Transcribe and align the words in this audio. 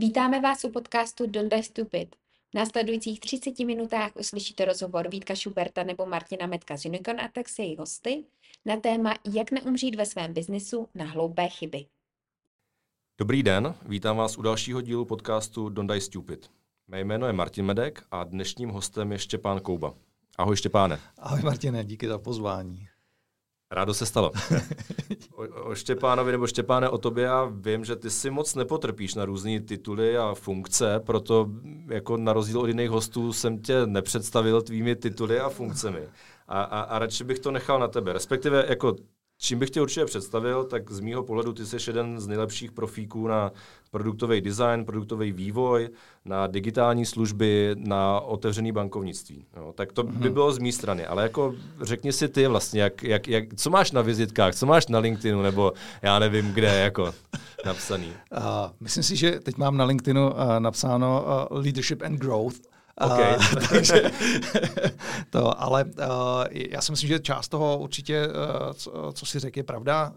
Vítáme 0.00 0.40
vás 0.40 0.64
u 0.64 0.70
podcastu 0.70 1.26
Don't 1.26 1.50
Die 1.50 1.62
Stupid. 1.62 2.16
V 2.50 2.54
následujících 2.54 3.20
30 3.20 3.58
minutách 3.58 4.16
uslyšíte 4.16 4.64
rozhovor 4.64 5.08
Vítka 5.10 5.34
Šuberta 5.34 5.82
nebo 5.82 6.06
Martina 6.06 6.46
Metka 6.46 6.76
z 6.76 6.84
Unicorn 6.84 7.20
Attack 7.20 7.48
se 7.48 7.62
její 7.62 7.76
hosty 7.76 8.24
na 8.64 8.76
téma 8.76 9.14
Jak 9.34 9.50
neumřít 9.50 9.94
ve 9.94 10.06
svém 10.06 10.32
biznesu 10.34 10.88
na 10.94 11.04
hloupé 11.04 11.48
chyby. 11.48 11.86
Dobrý 13.18 13.42
den, 13.42 13.74
vítám 13.86 14.16
vás 14.16 14.38
u 14.38 14.42
dalšího 14.42 14.80
dílu 14.80 15.04
podcastu 15.04 15.68
Don't 15.68 15.90
Die 15.90 16.00
Stupid. 16.00 16.50
Mé 16.88 17.00
jméno 17.00 17.26
je 17.26 17.32
Martin 17.32 17.64
Medek 17.64 18.04
a 18.10 18.24
dnešním 18.24 18.68
hostem 18.68 19.12
je 19.12 19.18
Štěpán 19.18 19.60
Kouba. 19.60 19.94
Ahoj 20.38 20.56
Štěpáne. 20.56 21.00
Ahoj 21.18 21.40
Martine, 21.42 21.84
díky 21.84 22.08
za 22.08 22.18
pozvání. 22.18 22.88
Rádo 23.70 23.94
se 23.94 24.06
stalo. 24.06 24.32
O, 25.38 25.70
o 25.70 25.74
Štěpánovi 25.74 26.32
nebo 26.32 26.46
Štěpáne 26.46 26.88
o 26.88 26.98
tobě 26.98 27.24
já 27.24 27.44
vím, 27.44 27.84
že 27.84 27.96
ty 27.96 28.10
si 28.10 28.30
moc 28.30 28.54
nepotrpíš 28.54 29.14
na 29.14 29.24
různé 29.24 29.60
tituly 29.60 30.18
a 30.18 30.34
funkce, 30.34 31.00
proto 31.00 31.46
jako 31.88 32.16
na 32.16 32.32
rozdíl 32.32 32.60
od 32.60 32.66
jiných 32.66 32.90
hostů 32.90 33.32
jsem 33.32 33.58
tě 33.58 33.86
nepředstavil 33.86 34.62
tvými 34.62 34.96
tituly 34.96 35.40
a 35.40 35.48
funkcemi. 35.48 36.00
A, 36.48 36.62
a, 36.62 36.80
a 36.80 36.98
radši 36.98 37.24
bych 37.24 37.38
to 37.38 37.50
nechal 37.50 37.78
na 37.78 37.88
tebe. 37.88 38.12
Respektive 38.12 38.64
jako 38.68 38.96
Čím 39.40 39.58
bych 39.58 39.70
tě 39.70 39.82
určitě 39.82 40.04
představil, 40.04 40.64
tak 40.64 40.90
z 40.90 41.00
mýho 41.00 41.22
pohledu 41.22 41.52
ty 41.52 41.66
jsi 41.66 41.76
jeden 41.86 42.20
z 42.20 42.26
nejlepších 42.26 42.72
profíků 42.72 43.28
na 43.28 43.52
produktový 43.90 44.40
design, 44.40 44.84
produktový 44.84 45.32
vývoj, 45.32 45.88
na 46.24 46.46
digitální 46.46 47.06
služby, 47.06 47.76
na 47.78 48.20
otevřený 48.20 48.72
bankovnictví. 48.72 49.44
No, 49.56 49.72
tak 49.72 49.92
to 49.92 50.02
by 50.02 50.24
mhm. 50.24 50.32
bylo 50.32 50.52
z 50.52 50.58
mé 50.58 50.72
strany. 50.72 51.06
Ale 51.06 51.22
jako 51.22 51.54
řekni 51.82 52.12
si 52.12 52.28
ty 52.28 52.46
vlastně, 52.46 52.82
jak, 52.82 53.02
jak, 53.02 53.28
jak, 53.28 53.44
co 53.56 53.70
máš 53.70 53.92
na 53.92 54.02
vizitkách, 54.02 54.54
co 54.54 54.66
máš 54.66 54.86
na 54.86 54.98
LinkedInu, 54.98 55.42
nebo 55.42 55.72
já 56.02 56.18
nevím 56.18 56.52
kde 56.52 56.74
jako 56.74 57.14
napsaný. 57.66 58.12
Uh, 58.36 58.42
myslím 58.80 59.02
si, 59.02 59.16
že 59.16 59.40
teď 59.40 59.56
mám 59.56 59.76
na 59.76 59.84
LinkedInu 59.84 60.30
uh, 60.30 60.36
napsáno 60.58 61.24
uh, 61.50 61.58
Leadership 61.58 62.02
and 62.02 62.16
Growth 62.16 62.60
Okay. 63.00 63.36
Uh, 63.36 63.68
takže 63.70 64.02
to, 65.30 65.60
ale 65.62 65.84
uh, 65.84 65.92
já 66.50 66.80
si 66.80 66.92
myslím, 66.92 67.08
že 67.08 67.18
část 67.18 67.48
toho 67.48 67.78
určitě, 67.78 68.28
uh, 68.28 68.72
co, 68.72 69.12
co 69.12 69.26
si 69.26 69.38
řekl, 69.38 69.58
je 69.58 69.64
pravda. 69.64 70.12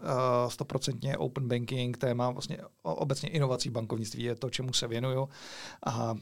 Stoprocentně 0.48 1.16
uh, 1.16 1.24
open 1.24 1.48
banking, 1.48 1.98
téma 1.98 2.30
vlastně 2.30 2.58
obecně 2.82 3.28
inovací 3.28 3.70
bankovnictví 3.70 4.22
je 4.22 4.34
to, 4.34 4.50
čemu 4.50 4.72
se 4.72 4.88
věnuju. 4.88 5.28
A 5.86 6.12
uh, 6.12 6.18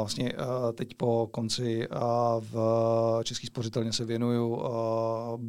vlastně 0.00 0.32
uh, 0.32 0.72
teď 0.72 0.94
po 0.94 1.28
konci 1.30 1.88
uh, 1.88 1.96
v 2.40 3.20
Český 3.24 3.46
spořitelně 3.46 3.92
se 3.92 4.04
věnuju 4.04 4.54
uh, 4.54 5.40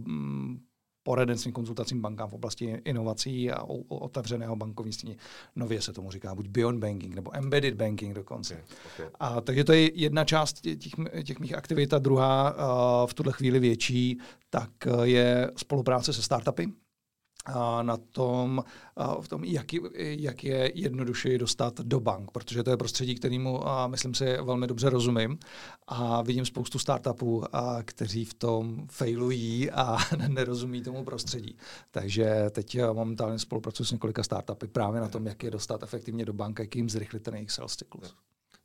poradenstvím, 1.07 1.53
konzultacím 1.53 2.01
bankám 2.01 2.29
v 2.29 2.33
oblasti 2.33 2.81
inovací 2.85 3.51
a 3.51 3.63
otevřeného 3.87 4.55
bankovnictví. 4.55 5.17
Nově 5.55 5.81
se 5.81 5.93
tomu 5.93 6.11
říká 6.11 6.35
buď 6.35 6.47
beyond 6.47 6.79
banking 6.79 7.15
nebo 7.15 7.35
embedded 7.35 7.73
banking 7.73 8.15
dokonce. 8.15 8.53
Okay, 8.53 8.65
okay. 8.95 9.09
A, 9.19 9.41
takže 9.41 9.63
to 9.63 9.73
je 9.73 9.91
jedna 9.93 10.25
část 10.25 10.61
těch, 10.61 10.93
těch 11.23 11.39
mých 11.39 11.55
aktivit. 11.55 11.93
A 11.93 11.99
druhá, 11.99 12.51
uh, 12.51 13.07
v 13.09 13.13
tuhle 13.13 13.33
chvíli 13.33 13.59
větší, 13.59 14.19
tak 14.49 14.69
uh, 14.87 15.03
je 15.03 15.51
spolupráce 15.55 16.13
se 16.13 16.21
startupy 16.21 16.67
na 17.81 17.97
tom, 17.97 18.63
v 19.21 19.27
tom 19.27 19.43
jak, 19.43 19.65
jak 19.99 20.43
je 20.43 20.71
jednodušeji 20.75 21.37
dostat 21.37 21.81
do 21.81 21.99
bank, 21.99 22.31
protože 22.31 22.63
to 22.63 22.69
je 22.69 22.77
prostředí, 22.77 23.15
kterému, 23.15 23.63
myslím 23.87 24.13
si, 24.13 24.37
velmi 24.41 24.67
dobře 24.67 24.89
rozumím 24.89 25.39
a 25.87 26.21
vidím 26.21 26.45
spoustu 26.45 26.79
startupů, 26.79 27.43
kteří 27.85 28.25
v 28.25 28.33
tom 28.33 28.87
failují 28.91 29.71
a 29.71 29.97
nerozumí 30.27 30.81
tomu 30.81 31.03
prostředí. 31.03 31.57
Takže 31.91 32.45
teď 32.49 32.77
momentálně 32.93 33.39
spolupracuji 33.39 33.85
s 33.85 33.91
několika 33.91 34.23
startupy 34.23 34.67
právě 34.67 35.01
na 35.01 35.07
tom, 35.07 35.27
jak 35.27 35.43
je 35.43 35.51
dostat 35.51 35.83
efektivně 35.83 36.25
do 36.25 36.33
banky, 36.33 36.61
jak 36.61 36.75
jim 36.75 36.89
zrychlit 36.89 37.23
ten 37.23 37.33
jejich 37.33 37.51
sales 37.51 37.75
cyklus. 37.75 38.15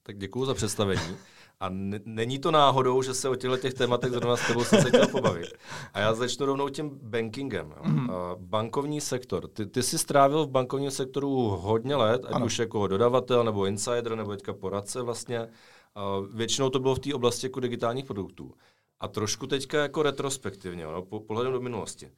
Tak 0.02 0.18
děkuji 0.18 0.44
za 0.44 0.54
představení. 0.54 1.16
A 1.62 1.66
n- 1.66 2.00
není 2.04 2.38
to 2.38 2.50
náhodou, 2.50 3.02
že 3.02 3.14
se 3.14 3.28
o 3.28 3.36
těchto 3.36 3.56
těch 3.56 3.74
tématech 3.74 4.12
zrovna 4.12 4.36
s 4.36 4.46
tebou 4.46 4.64
jsem 4.64 4.82
se 4.82 4.88
chtěl 4.88 5.08
pobavit. 5.08 5.46
A 5.94 6.00
já 6.00 6.14
začnu 6.14 6.46
rovnou 6.46 6.68
tím 6.68 6.90
bankingem. 7.02 7.74
Mm. 7.82 8.08
Uh, 8.08 8.14
bankovní 8.38 9.00
sektor. 9.00 9.48
Ty, 9.48 9.66
ty 9.66 9.82
jsi 9.82 9.98
strávil 9.98 10.44
v 10.44 10.50
bankovním 10.50 10.90
sektoru 10.90 11.30
hodně 11.48 11.96
let, 11.96 12.24
ať 12.24 12.32
ano. 12.32 12.46
už 12.46 12.58
jako 12.58 12.86
dodavatel, 12.86 13.44
nebo 13.44 13.66
insider, 13.66 14.16
nebo 14.16 14.30
teďka 14.30 14.52
poradce 14.52 15.02
vlastně. 15.02 15.48
Většinou 16.34 16.70
to 16.70 16.80
bylo 16.80 16.94
v 16.94 16.98
té 16.98 17.14
oblasti 17.14 17.46
jako 17.46 17.60
digitálních 17.60 18.04
produktů. 18.04 18.52
A 19.00 19.08
trošku 19.08 19.46
teďka 19.46 19.82
jako 19.82 20.02
retrospektivně, 20.02 20.84
no, 20.84 21.02
po, 21.02 21.20
pohledem 21.20 21.52
do 21.52 21.60
minulosti. 21.60 22.10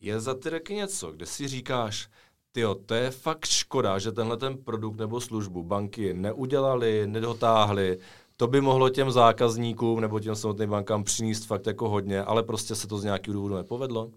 Je 0.00 0.20
za 0.20 0.34
ty 0.34 0.50
reky 0.50 0.74
něco, 0.74 1.12
kde 1.12 1.26
si 1.26 1.48
říkáš, 1.48 2.08
Tyjo, 2.52 2.74
to 2.74 2.94
je 2.94 3.10
fakt 3.10 3.46
škoda, 3.46 3.98
že 3.98 4.12
tenhle 4.12 4.36
ten 4.36 4.56
produkt 4.56 4.96
nebo 4.96 5.20
službu 5.20 5.62
banky 5.62 6.14
neudělali, 6.14 7.06
nedotáhli, 7.06 7.98
to 8.36 8.46
by 8.46 8.60
mohlo 8.60 8.90
těm 8.90 9.10
zákazníkům 9.10 10.00
nebo 10.00 10.20
těm 10.20 10.34
samotným 10.34 10.70
bankám 10.70 11.04
přinést 11.04 11.46
fakt 11.46 11.66
jako 11.66 11.88
hodně, 11.88 12.22
ale 12.22 12.42
prostě 12.42 12.74
se 12.74 12.86
to 12.86 12.98
z 12.98 13.04
nějakého 13.04 13.34
důvodu 13.34 13.54
nepovedlo? 13.54 14.10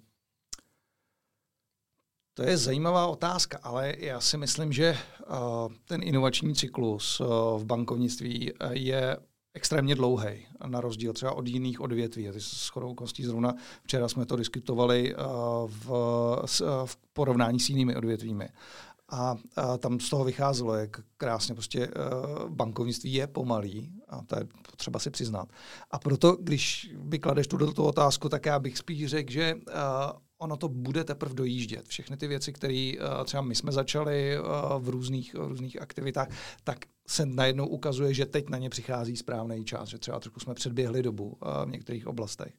To 2.34 2.44
je 2.44 2.58
zajímavá 2.58 3.08
otázka, 3.08 3.60
ale 3.64 3.94
já 3.98 4.22
si 4.22 4.38
myslím, 4.38 4.74
že 4.74 4.98
uh, 5.30 5.74
ten 5.86 6.04
inovační 6.04 6.56
cyklus 6.56 7.20
uh, 7.20 7.28
v 7.58 7.66
bankovnictví 7.66 8.54
uh, 8.54 8.72
je 8.72 9.18
extrémně 9.54 9.96
dlouhý, 9.96 10.48
na 10.68 10.82
rozdíl 10.82 11.14
třeba 11.14 11.32
od 11.32 11.48
jiných 11.48 11.82
odvětví. 11.82 12.28
S 12.38 12.68
chodou 12.68 12.94
kostí 12.94 13.24
zrovna 13.24 13.54
včera 13.84 14.08
jsme 14.08 14.26
to 14.26 14.36
diskutovali 14.36 15.16
uh, 15.16 15.22
v, 15.68 15.92
s, 16.46 16.86
v 16.86 16.98
porovnání 17.14 17.60
s 17.60 17.70
jinými 17.70 17.96
odvětvími. 17.96 18.50
A, 19.10 19.36
a 19.56 19.78
tam 19.78 20.00
z 20.00 20.10
toho 20.10 20.24
vycházelo, 20.24 20.76
jak 20.76 21.02
krásně 21.18 21.56
prostě 21.56 21.88
uh, 21.88 22.50
bankovnictví 22.50 23.14
je 23.14 23.28
pomalý, 23.28 23.92
a 24.10 24.22
to 24.22 24.40
je 24.40 24.48
potřeba 24.72 25.00
si 25.00 25.10
přiznat. 25.10 25.50
A 25.92 26.00
proto, 26.00 26.36
když 26.36 26.92
vykladeš 26.98 27.48
tu, 27.48 27.72
tu 27.72 27.84
otázku, 27.84 28.30
tak 28.30 28.46
já 28.46 28.60
bych 28.60 28.78
spíš 28.78 29.06
řekl, 29.06 29.32
že 29.32 29.56
uh, 29.56 29.62
ono 30.38 30.58
to 30.58 30.70
bude 30.70 31.04
teprve 31.04 31.34
dojíždět. 31.34 31.88
Všechny 31.88 32.18
ty 32.18 32.28
věci, 32.28 32.54
které 32.54 32.92
uh, 33.00 33.24
třeba 33.24 33.44
my 33.44 33.56
jsme 33.56 33.72
začali 33.72 34.40
uh, 34.40 34.46
v 34.84 34.90
různých, 34.90 35.36
různých 35.36 35.82
aktivitách, 35.82 36.28
tak 36.64 36.78
se 37.10 37.26
najednou 37.26 37.68
ukazuje, 37.68 38.14
že 38.14 38.26
teď 38.26 38.50
na 38.50 38.58
ně 38.58 38.70
přichází 38.70 39.18
správný 39.18 39.66
čas, 39.66 39.90
že 39.90 39.98
třeba 39.98 40.20
trochu 40.20 40.40
jsme 40.40 40.54
předběhli 40.54 41.04
dobu 41.04 41.26
uh, 41.26 41.66
v 41.66 41.70
některých 41.70 42.08
oblastech. 42.08 42.54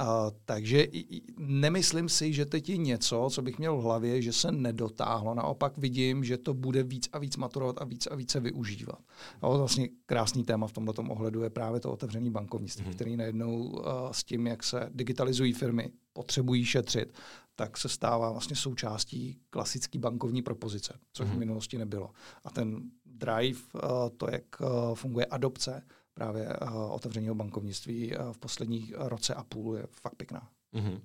Uh, 0.00 0.06
takže 0.44 0.82
i, 0.82 1.22
nemyslím 1.38 2.08
si, 2.08 2.32
že 2.32 2.46
teď 2.46 2.68
je 2.68 2.76
něco, 2.76 3.28
co 3.30 3.42
bych 3.42 3.58
měl 3.58 3.76
v 3.76 3.82
hlavě, 3.82 4.22
že 4.22 4.32
se 4.32 4.52
nedotáhlo. 4.52 5.34
Naopak 5.34 5.78
vidím, 5.78 6.24
že 6.24 6.38
to 6.38 6.54
bude 6.54 6.82
víc 6.82 7.08
a 7.12 7.18
víc 7.18 7.36
maturovat 7.36 7.82
a 7.82 7.84
víc 7.84 8.06
a 8.06 8.14
více 8.14 8.40
využívat. 8.40 8.98
A 9.42 9.48
vlastně 9.48 9.88
krásný 10.06 10.44
téma 10.44 10.66
v 10.66 10.72
tomto 10.72 11.02
ohledu 11.02 11.42
je 11.42 11.50
právě 11.50 11.80
to 11.80 11.92
otevřené 11.92 12.30
bankovnictví, 12.30 12.86
mm-hmm. 12.86 12.94
který 12.94 13.16
najednou 13.16 13.62
uh, 13.62 13.82
s 14.12 14.24
tím, 14.24 14.46
jak 14.46 14.62
se 14.62 14.88
digitalizují 14.94 15.52
firmy, 15.52 15.90
potřebují 16.12 16.64
šetřit, 16.64 17.12
tak 17.56 17.76
se 17.76 17.88
stává 17.88 18.32
vlastně 18.32 18.56
součástí 18.56 19.40
klasické 19.50 19.98
bankovní 19.98 20.42
propozice, 20.42 20.98
což 21.12 21.26
mm-hmm. 21.26 21.30
v 21.30 21.32
mhm. 21.32 21.38
minulosti 21.38 21.78
nebylo. 21.78 22.10
A 22.44 22.50
ten 22.50 22.82
drive, 23.18 23.60
uh, 23.74 23.80
to, 24.16 24.30
jak 24.30 24.60
uh, 24.60 24.94
funguje 24.94 25.26
adopce 25.26 25.82
právě 26.14 26.48
uh, 26.62 26.92
otevřeného 26.92 27.34
bankovnictví 27.34 28.14
v 28.32 28.38
posledních 28.38 28.92
roce 28.96 29.34
a 29.34 29.44
půl, 29.44 29.76
je 29.76 29.86
fakt 30.02 30.14
pěkná. 30.16 30.48
Mm-hmm. 30.74 31.00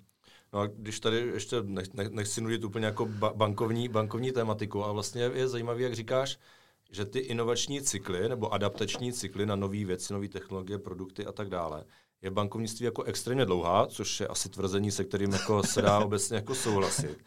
No 0.53 0.59
a 0.59 0.68
když 0.68 1.00
tady 1.00 1.18
ještě 1.18 1.63
nech, 1.63 1.94
nech, 1.94 2.09
nechci 2.09 2.41
nudit 2.41 2.63
úplně 2.63 2.85
jako 2.85 3.06
ba- 3.06 3.34
bankovní, 3.34 3.90
bankovní 3.90 4.31
tematiku, 4.31 4.85
a 4.85 4.91
vlastně 4.91 5.22
je 5.22 5.47
zajímavé, 5.47 5.81
jak 5.81 5.94
říkáš, 5.94 6.40
že 6.91 7.06
ty 7.06 7.19
inovační 7.19 7.81
cykly 7.81 8.30
nebo 8.30 8.53
adaptační 8.53 9.13
cykly 9.13 9.45
na 9.45 9.56
nové 9.56 9.85
věci, 9.85 10.13
nové 10.13 10.28
technologie, 10.28 10.80
produkty 10.80 11.25
a 11.25 11.31
tak 11.31 11.50
dále, 11.50 11.85
je 12.22 12.30
v 12.30 12.34
bankovnictví 12.34 12.85
jako 12.85 13.03
extrémně 13.03 13.45
dlouhá, 13.45 13.88
což 13.88 14.19
je 14.19 14.28
asi 14.28 14.50
tvrzení, 14.50 14.91
se 14.91 15.03
kterým 15.03 15.31
jako 15.34 15.63
se 15.63 15.81
dá 15.81 16.00
obecně 16.06 16.35
jako 16.35 16.56
souhlasit. 16.56 17.24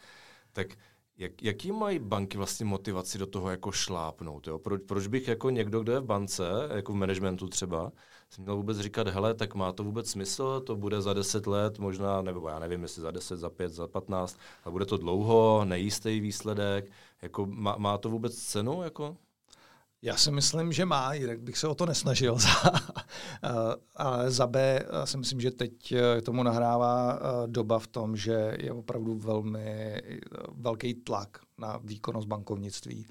Tak 0.53 0.67
jak, 1.17 1.43
jaký 1.43 1.71
mají 1.71 1.99
banky 1.99 2.37
vlastně 2.37 2.65
motivaci 2.65 3.17
do 3.17 3.27
toho 3.27 3.49
jako 3.49 3.71
šlápnout? 3.71 4.47
Jo? 4.47 4.59
Proč, 4.59 4.81
proč 4.87 5.07
bych 5.07 5.27
jako 5.27 5.49
někdo, 5.49 5.79
kdo 5.79 5.91
je 5.91 5.99
v 5.99 6.05
bance, 6.05 6.43
jako 6.75 6.93
v 6.93 6.95
managementu 6.95 7.47
třeba, 7.47 7.91
si 8.29 8.41
měl 8.41 8.55
vůbec 8.55 8.79
říkat, 8.79 9.07
hele, 9.07 9.33
tak 9.33 9.55
má 9.55 9.71
to 9.71 9.83
vůbec 9.83 10.09
smysl, 10.09 10.61
to 10.61 10.75
bude 10.75 11.01
za 11.01 11.13
10 11.13 11.47
let, 11.47 11.79
možná, 11.79 12.21
nebo 12.21 12.49
já 12.49 12.59
nevím, 12.59 12.81
jestli 12.81 13.01
za 13.01 13.11
10, 13.11 13.37
za 13.37 13.49
5, 13.49 13.69
za 13.69 13.87
15, 13.87 14.39
a 14.63 14.71
bude 14.71 14.85
to 14.85 14.97
dlouho, 14.97 15.65
nejistý 15.65 16.19
výsledek, 16.19 16.91
jako 17.21 17.45
má, 17.45 17.75
má 17.77 17.97
to 17.97 18.09
vůbec 18.09 18.35
cenu? 18.35 18.83
Jako? 18.83 19.17
Já 20.01 20.17
si 20.17 20.31
myslím, 20.31 20.73
že 20.73 20.85
má, 20.85 21.13
jinak 21.13 21.39
bych 21.39 21.57
se 21.57 21.67
o 21.67 21.75
to 21.75 21.85
nesnažil. 21.85 22.37
Ale 23.95 24.31
za 24.31 24.47
B 24.47 24.85
si 25.05 25.17
myslím, 25.17 25.41
že 25.41 25.51
teď 25.51 25.91
eh, 25.91 26.21
tomu 26.21 26.43
nahrává 26.43 27.19
eh, 27.19 27.47
doba 27.47 27.79
v 27.79 27.87
tom, 27.87 28.17
že 28.17 28.57
je 28.59 28.71
opravdu 28.71 29.15
velmi 29.15 29.61
eh, 29.61 30.19
velký 30.51 30.93
tlak 30.93 31.39
na 31.57 31.79
výkonnost 31.83 32.27
bankovnictví. 32.27 33.05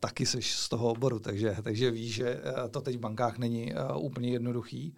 Taky 0.00 0.26
jsi 0.26 0.42
z 0.42 0.68
toho 0.68 0.88
oboru, 0.88 1.18
takže, 1.18 1.56
takže 1.62 1.90
víš, 1.90 2.14
že 2.14 2.40
to 2.70 2.80
teď 2.80 2.96
v 2.96 3.00
bankách 3.00 3.38
není 3.38 3.72
úplně 3.96 4.28
jednoduchý. 4.28 4.94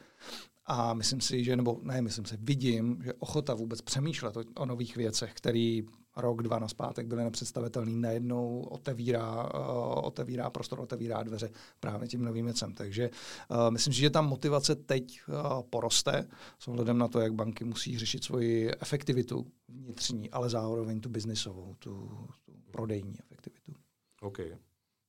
A 0.66 0.94
myslím 0.94 1.20
si, 1.20 1.44
že, 1.44 1.56
nebo 1.56 1.80
ne, 1.82 2.02
myslím 2.02 2.24
si, 2.24 2.36
vidím, 2.40 3.02
že 3.04 3.14
ochota 3.14 3.54
vůbec 3.54 3.80
přemýšlet 3.80 4.36
o, 4.36 4.44
o 4.54 4.66
nových 4.66 4.96
věcech, 4.96 5.34
který 5.34 5.84
rok, 6.16 6.42
dva 6.42 6.58
na 6.58 6.68
zpátek 6.68 7.06
byly 7.06 7.24
nepředstavitelný, 7.24 7.96
najednou 7.96 8.60
otevírá, 8.60 9.44
uh, 9.54 10.04
otevírá 10.06 10.50
prostor, 10.50 10.80
otevírá 10.80 11.22
dveře 11.22 11.50
právě 11.80 12.08
tím 12.08 12.24
novým 12.24 12.44
věcem. 12.44 12.74
Takže 12.74 13.10
uh, 13.50 13.70
myslím 13.70 13.92
si, 13.92 14.00
že 14.00 14.10
ta 14.10 14.22
motivace 14.22 14.74
teď 14.74 15.20
uh, 15.28 15.62
poroste 15.70 16.28
s 16.58 16.68
ohledem 16.68 16.98
na 16.98 17.08
to, 17.08 17.20
jak 17.20 17.34
banky 17.34 17.64
musí 17.64 17.98
řešit 17.98 18.24
svoji 18.24 18.70
efektivitu 18.80 19.46
vnitřní, 19.68 20.30
ale 20.30 20.50
zároveň 20.50 21.00
tu 21.00 21.08
biznisovou, 21.08 21.74
tu, 21.78 22.10
tu 22.44 22.52
prodejní 22.70 23.14
efektivitu. 23.20 23.72
OK. 24.20 24.38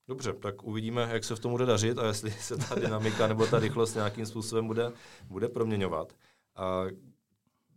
Dobře, 0.07 0.33
tak 0.33 0.63
uvidíme, 0.63 1.09
jak 1.11 1.23
se 1.23 1.35
v 1.35 1.39
tom 1.39 1.51
bude 1.51 1.65
dařit 1.65 1.97
a 1.97 2.07
jestli 2.07 2.31
se 2.31 2.57
ta 2.57 2.75
dynamika 2.75 3.27
nebo 3.27 3.47
ta 3.47 3.59
rychlost 3.59 3.95
nějakým 3.95 4.25
způsobem 4.25 4.67
bude, 4.67 4.91
bude 5.27 5.49
proměňovat. 5.49 6.13
A 6.55 6.83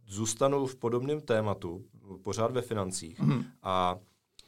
zůstanu 0.07 0.67
v 0.67 0.77
podobném 0.77 1.21
tématu, 1.21 1.85
pořád 2.19 2.51
ve 2.51 2.63
financích. 2.63 3.21
Mm. 3.21 3.45
A 3.63 3.97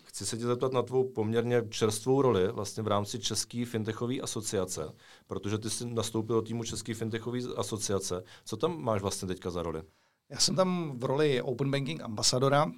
chci 0.05 0.27
se 0.27 0.37
tě 0.39 0.45
zeptat 0.45 0.73
na 0.73 0.83
tvou 0.83 1.09
poměrně 1.09 1.63
čerstvou 1.69 2.23
roli 2.23 2.53
vlastně 2.53 2.83
v 2.83 2.89
rámci 2.89 3.19
České 3.19 3.65
fintechové 3.65 4.19
asociace, 4.19 4.93
protože 5.27 5.59
ty 5.59 5.71
jsi 5.71 5.95
nastoupil 5.95 6.37
do 6.37 6.43
týmu 6.43 6.65
České 6.65 6.95
fintechové 6.95 7.39
asociace. 7.57 8.25
Co 8.45 8.57
tam 8.57 8.83
máš 8.83 9.03
vlastně 9.03 9.29
teďka 9.29 9.51
za 9.51 9.63
roli? 9.63 9.83
Já 10.31 10.39
jsem 10.39 10.57
tam 10.57 10.99
v 10.99 11.05
roli 11.05 11.43
Open 11.43 11.71
Banking 11.71 12.03
ambasadora, 12.03 12.73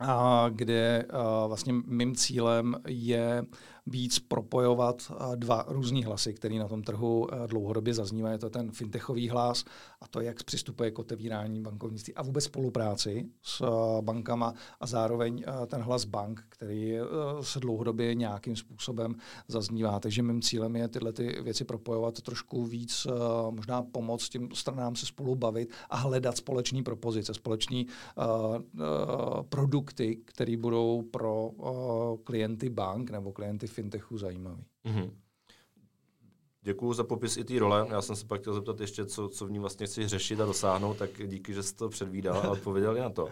a 0.00 0.48
kde 0.48 1.06
a 1.10 1.46
vlastně 1.46 1.72
mým 1.72 2.14
cílem 2.16 2.76
je 2.86 3.44
víc 3.86 4.18
propojovat 4.18 5.12
dva 5.34 5.64
různý 5.68 6.04
hlasy, 6.04 6.34
které 6.34 6.58
na 6.58 6.68
tom 6.68 6.82
trhu 6.82 7.26
dlouhodobě 7.46 7.94
zaznívají. 7.94 8.34
Je 8.34 8.38
to 8.38 8.50
ten 8.50 8.70
fintechový 8.70 9.28
hlas 9.28 9.64
a 10.00 10.08
to, 10.08 10.20
jak 10.20 10.42
přistupuje 10.42 10.90
k 10.90 10.98
otevírání 10.98 11.60
bankovnictví 11.60 12.14
a 12.14 12.22
vůbec 12.22 12.44
spolupráci 12.44 13.26
s 13.42 13.64
bankama 14.00 14.54
a 14.80 14.86
zároveň 14.86 15.44
ten 15.66 15.80
hlas 15.80 16.04
bank, 16.04 16.44
který 16.48 16.94
se 17.40 17.60
dlouhodobě 17.60 18.14
nějakým 18.14 18.56
způsobem 18.56 19.14
zaznívá. 19.48 20.00
Takže 20.00 20.22
mým 20.22 20.42
cílem 20.42 20.76
je 20.76 20.88
tyhle 20.88 21.12
ty 21.12 21.42
věci 21.42 21.64
propojovat 21.64 22.20
trošku 22.20 22.64
víc, 22.64 23.06
možná 23.50 23.82
pomoct 23.82 24.28
těm 24.28 24.48
stranám 24.54 24.96
se 24.96 25.06
spolu 25.06 25.34
bavit 25.34 25.70
a 25.90 25.96
hledat 25.96 26.36
společný 26.36 26.82
propozice, 26.82 27.34
společný 27.34 27.86
produkty, 29.48 30.16
které 30.24 30.56
budou 30.56 31.02
pro 31.10 31.50
klienty 32.24 32.70
bank 32.70 33.10
nebo 33.10 33.32
klienty 33.32 33.66
fintechu 33.70 34.18
zajímavý. 34.18 34.64
Mm-hmm. 34.84 35.10
Děkuji 36.62 36.92
za 36.92 37.04
popis 37.04 37.36
i 37.36 37.44
té 37.44 37.58
role. 37.58 37.86
Já 37.90 38.02
jsem 38.02 38.16
se 38.16 38.26
pak 38.26 38.40
chtěl 38.40 38.54
zeptat 38.54 38.80
ještě, 38.80 39.06
co, 39.06 39.28
co 39.28 39.46
v 39.46 39.50
ní 39.50 39.58
vlastně 39.58 39.86
chci 39.86 40.08
řešit 40.08 40.40
a 40.40 40.46
dosáhnout, 40.46 40.96
tak 40.96 41.10
díky, 41.26 41.54
že 41.54 41.62
jste 41.62 41.78
to 41.78 41.88
předvídal 41.88 42.38
a 42.38 42.50
odpověděli 42.50 43.00
na 43.00 43.10
to. 43.10 43.28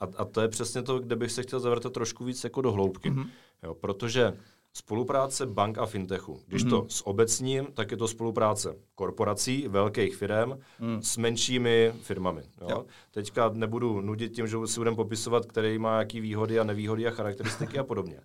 A, 0.00 0.04
a 0.16 0.24
to 0.24 0.40
je 0.40 0.48
přesně 0.48 0.82
to, 0.82 0.98
kde 0.98 1.16
bych 1.16 1.32
se 1.32 1.42
chtěl 1.42 1.60
zavrtat 1.60 1.92
trošku 1.92 2.24
víc 2.24 2.44
jako 2.44 2.60
do 2.60 2.72
hloubky. 2.72 3.10
Mm-hmm. 3.10 3.28
Jo, 3.62 3.74
protože 3.74 4.36
spolupráce 4.72 5.46
bank 5.46 5.78
a 5.78 5.86
fintechu. 5.86 6.40
Když 6.46 6.64
mm. 6.64 6.70
to 6.70 6.86
s 6.88 7.06
obecním, 7.06 7.66
tak 7.66 7.90
je 7.90 7.96
to 7.96 8.08
spolupráce 8.08 8.76
korporací, 8.94 9.68
velkých 9.68 10.16
firm 10.16 10.58
mm. 10.78 11.02
s 11.02 11.16
menšími 11.16 11.92
firmami. 12.00 12.42
Jo? 12.60 12.66
Jo. 12.70 12.86
Teďka 13.10 13.48
nebudu 13.48 14.00
nudit 14.00 14.32
tím, 14.32 14.46
že 14.46 14.56
si 14.64 14.80
budeme 14.80 14.96
popisovat, 14.96 15.46
který 15.46 15.78
má 15.78 15.98
jaký 15.98 16.20
výhody 16.20 16.58
a 16.58 16.64
nevýhody 16.64 17.06
a 17.06 17.10
charakteristiky 17.10 17.78
a 17.78 17.84
podobně. 17.84 18.20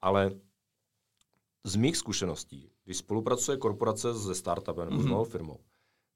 Ale 0.00 0.30
z 1.64 1.76
mých 1.76 1.96
zkušeností, 1.96 2.70
když 2.84 2.96
spolupracuje 2.96 3.56
korporace 3.56 4.14
se 4.14 4.34
startupem 4.34 4.84
nebo 4.84 4.96
mm-hmm. 4.96 5.02
s 5.02 5.04
mhm. 5.04 5.12
novou 5.12 5.24
firmou, 5.24 5.58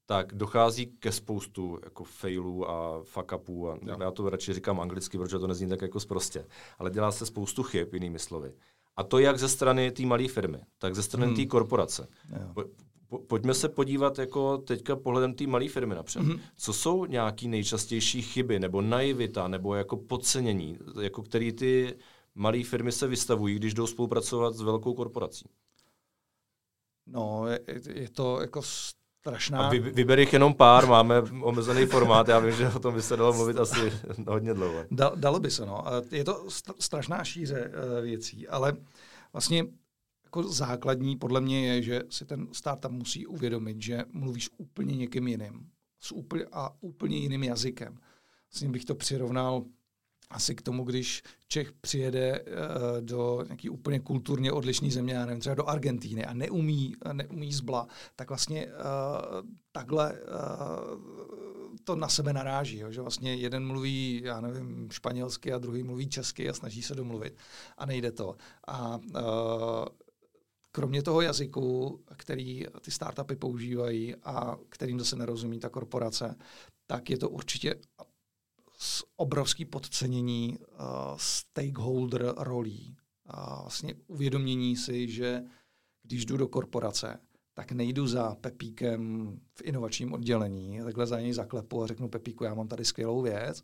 tak 0.07 0.35
dochází 0.35 0.87
ke 0.87 1.13
spoustu 1.13 1.79
jako 1.85 2.05
failů 2.05 2.71
a 2.71 3.03
fuck 3.05 3.33
upů. 3.37 3.71
A 3.71 3.79
já 4.01 4.11
to 4.11 4.31
radši 4.31 4.53
říkám 4.53 4.81
anglicky, 4.81 5.19
protože 5.19 5.39
to 5.39 5.47
nezní 5.47 5.69
tak 5.69 5.83
jako 5.83 6.01
zprostě. 6.01 6.47
Ale 6.79 6.91
dělá 6.91 7.13
se 7.13 7.27
spoustu 7.27 7.63
chyb, 7.63 7.95
jinými 7.95 8.19
slovy. 8.19 8.55
A 8.97 9.03
to 9.03 9.19
jak 9.19 9.39
ze 9.39 9.49
strany 9.49 9.91
té 9.91 10.03
malé 10.03 10.29
firmy, 10.29 10.59
tak 10.79 10.95
ze 10.95 11.03
strany 11.03 11.27
hmm. 11.27 11.37
té 11.37 11.47
korporace. 11.47 12.09
Po, 12.55 12.65
po, 13.09 13.19
pojďme 13.19 13.55
se 13.55 13.69
podívat 13.69 14.19
jako 14.19 14.59
teďka 14.59 14.97
pohledem 14.97 15.35
té 15.35 15.47
malé 15.47 15.69
firmy 15.69 15.95
napřed. 15.95 16.23
Hmm. 16.23 16.41
Co 16.57 16.73
jsou 16.73 17.05
nějaké 17.05 17.49
nejčastější 17.49 18.23
chyby, 18.23 18.61
nebo 18.61 18.81
naivita, 18.81 19.49
nebo 19.49 19.75
jako 19.75 19.97
podcenění, 19.97 20.79
jako 21.01 21.23
který 21.23 21.53
ty 21.53 21.95
malé 22.35 22.63
firmy 22.63 22.93
se 22.93 23.07
vystavují, 23.07 23.57
když 23.57 23.75
jdou 23.75 23.87
spolupracovat 23.87 24.55
s 24.55 24.61
velkou 24.61 24.95
korporací? 24.95 25.45
No, 27.07 27.47
je, 27.47 27.61
je 27.95 28.09
to 28.09 28.41
jako 28.41 28.63
strašná... 28.63 29.67
A 29.67 29.71
vy, 29.71 29.79
vyber 29.79 30.19
jich 30.19 30.33
jenom 30.33 30.55
pár, 30.55 30.87
máme 30.87 31.21
omezený 31.21 31.87
formát, 31.87 32.29
já 32.29 32.39
vím, 32.39 32.53
že 32.53 32.69
o 32.69 32.79
tom 32.79 32.95
by 32.95 33.03
se 33.03 33.17
dalo 33.17 33.33
mluvit 33.33 33.57
asi 33.57 33.93
hodně 34.29 34.55
dlouho. 34.55 34.85
Da, 34.91 35.13
dalo 35.15 35.41
by 35.41 35.51
se, 35.51 35.67
no. 35.67 35.85
Je 36.11 36.25
to 36.25 36.47
strašná 36.79 37.25
šíře 37.25 37.71
uh, 37.71 38.05
věcí, 38.05 38.49
ale 38.49 38.77
vlastně 39.33 39.67
jako 40.25 40.43
základní 40.43 41.17
podle 41.17 41.41
mě 41.41 41.69
je, 41.69 41.83
že 41.83 42.03
si 42.11 42.25
ten 42.25 42.49
startup 42.53 42.93
musí 42.93 43.27
uvědomit, 43.27 43.83
že 43.83 44.05
mluvíš 44.13 44.51
úplně 44.57 44.97
někým 44.97 45.29
jiným 45.29 45.71
s 46.01 46.13
úplně, 46.13 46.45
a 46.53 46.71
úplně 46.81 47.17
jiným 47.17 47.43
jazykem. 47.43 47.99
Vlastně 48.53 48.69
bych 48.69 48.85
to 48.85 48.95
přirovnal 48.95 49.65
asi 50.35 50.55
k 50.55 50.63
tomu, 50.63 50.85
když 50.85 51.23
Čech 51.49 51.73
přijede 51.73 52.41
uh, 52.41 52.47
do 53.01 53.45
nějaký 53.47 53.71
úplně 53.71 54.01
kulturně 54.01 54.53
odlišné 54.53 54.91
země, 54.91 55.15
já 55.15 55.27
nevím, 55.27 55.41
třeba 55.41 55.55
do 55.55 55.69
Argentíny 55.69 56.25
a 56.25 56.35
neumí, 56.35 56.95
neumí 57.13 57.53
zbla, 57.53 57.87
tak 58.17 58.29
vlastně 58.29 58.67
uh, 58.67 58.73
takhle 59.73 60.13
uh, 60.13 60.99
to 61.85 61.97
na 61.97 62.09
sebe 62.09 62.33
naráží, 62.33 62.79
jo, 62.79 62.93
že 62.93 63.01
vlastně 63.01 63.35
jeden 63.35 63.67
mluví, 63.67 64.21
já 64.25 64.41
nevím, 64.41 64.89
španělsky 64.91 65.53
a 65.53 65.59
druhý 65.59 65.83
mluví 65.83 66.09
česky 66.09 66.49
a 66.49 66.53
snaží 66.53 66.83
se 66.83 66.95
domluvit 66.95 67.37
a 67.79 67.87
nejde 67.87 68.13
to. 68.13 68.37
A 68.69 69.01
kromě 70.73 71.03
toho 71.03 71.21
jazyku, 71.21 72.01
který 72.17 72.65
ty 72.81 72.91
startupy 72.91 73.37
používají 73.37 74.15
a 74.17 74.57
kterým 74.69 74.99
zase 74.99 75.17
nerozumí 75.17 75.59
ta 75.59 75.69
korporace, 75.69 76.35
tak 76.87 77.11
je 77.11 77.19
to 77.19 77.29
určitě 77.29 77.75
obrovský 79.17 79.65
podcenění 79.65 80.59
uh, 80.59 80.87
stakeholder 81.17 82.35
rolí. 82.37 82.97
A 83.27 83.61
vlastně 83.63 83.95
uvědomění 84.07 84.77
si, 84.77 85.09
že 85.09 85.43
když 86.03 86.27
jdu 86.27 86.37
do 86.37 86.49
korporace, 86.49 87.21
tak 87.55 87.73
nejdu 87.73 88.07
za 88.07 88.35
Pepíkem 88.35 89.33
v 89.55 89.63
inovačním 89.65 90.13
oddělení, 90.13 90.81
takhle 90.85 91.07
za 91.07 91.21
něj 91.21 91.33
zaklepu 91.33 91.83
a 91.83 91.87
řeknu 91.87 92.09
Pepíku, 92.09 92.45
já 92.45 92.55
mám 92.55 92.69
tady 92.69 92.85
skvělou 92.85 93.23
věc. 93.23 93.63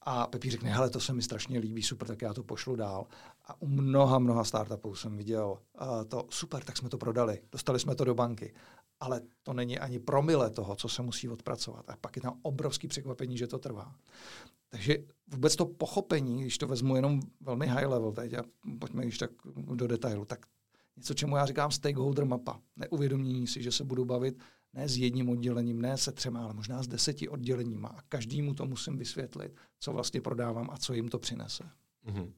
A 0.00 0.26
Pepík 0.26 0.50
řekne, 0.50 0.70
hele, 0.70 0.90
to 0.90 1.00
se 1.00 1.12
mi 1.12 1.22
strašně 1.22 1.58
líbí, 1.58 1.82
super, 1.82 2.08
tak 2.08 2.22
já 2.22 2.34
to 2.34 2.42
pošlu 2.42 2.76
dál. 2.76 3.06
A 3.46 3.62
u 3.62 3.66
mnoha, 3.66 4.18
mnoha 4.18 4.44
startupů 4.44 4.94
jsem 4.94 5.16
viděl 5.16 5.58
uh, 5.80 6.04
to, 6.04 6.26
super, 6.30 6.64
tak 6.64 6.76
jsme 6.76 6.88
to 6.88 6.98
prodali, 6.98 7.42
dostali 7.52 7.80
jsme 7.80 7.94
to 7.94 8.04
do 8.04 8.14
banky 8.14 8.54
ale 9.00 9.20
to 9.42 9.52
není 9.52 9.78
ani 9.78 9.98
promile 9.98 10.50
toho, 10.50 10.76
co 10.76 10.88
se 10.88 11.02
musí 11.02 11.28
odpracovat. 11.28 11.90
A 11.90 11.96
pak 12.00 12.16
je 12.16 12.22
tam 12.22 12.38
obrovský 12.42 12.88
překvapení, 12.88 13.38
že 13.38 13.46
to 13.46 13.58
trvá. 13.58 13.94
Takže 14.68 14.98
vůbec 15.26 15.56
to 15.56 15.66
pochopení, 15.66 16.40
když 16.40 16.58
to 16.58 16.66
vezmu 16.66 16.96
jenom 16.96 17.20
velmi 17.40 17.66
high 17.66 17.86
level 17.86 18.12
teď 18.12 18.34
a 18.34 18.42
pojďme 18.78 19.04
již 19.04 19.18
tak 19.18 19.30
do 19.74 19.86
detailu, 19.86 20.24
tak 20.24 20.46
něco, 20.96 21.14
čemu 21.14 21.36
já 21.36 21.46
říkám 21.46 21.70
stakeholder 21.70 22.24
mapa. 22.24 22.60
Neuvědomění 22.76 23.46
si, 23.46 23.62
že 23.62 23.72
se 23.72 23.84
budu 23.84 24.04
bavit 24.04 24.38
ne 24.72 24.88
s 24.88 24.96
jedním 24.96 25.28
oddělením, 25.28 25.80
ne 25.80 25.96
se 25.96 26.12
třema, 26.12 26.44
ale 26.44 26.54
možná 26.54 26.82
s 26.82 26.88
deseti 26.88 27.28
odděleníma 27.28 27.88
a 27.88 28.02
každému 28.02 28.54
to 28.54 28.66
musím 28.66 28.98
vysvětlit, 28.98 29.56
co 29.80 29.92
vlastně 29.92 30.20
prodávám 30.20 30.70
a 30.70 30.76
co 30.76 30.94
jim 30.94 31.08
to 31.08 31.18
přinese. 31.18 31.64
Mm-hmm. 32.06 32.32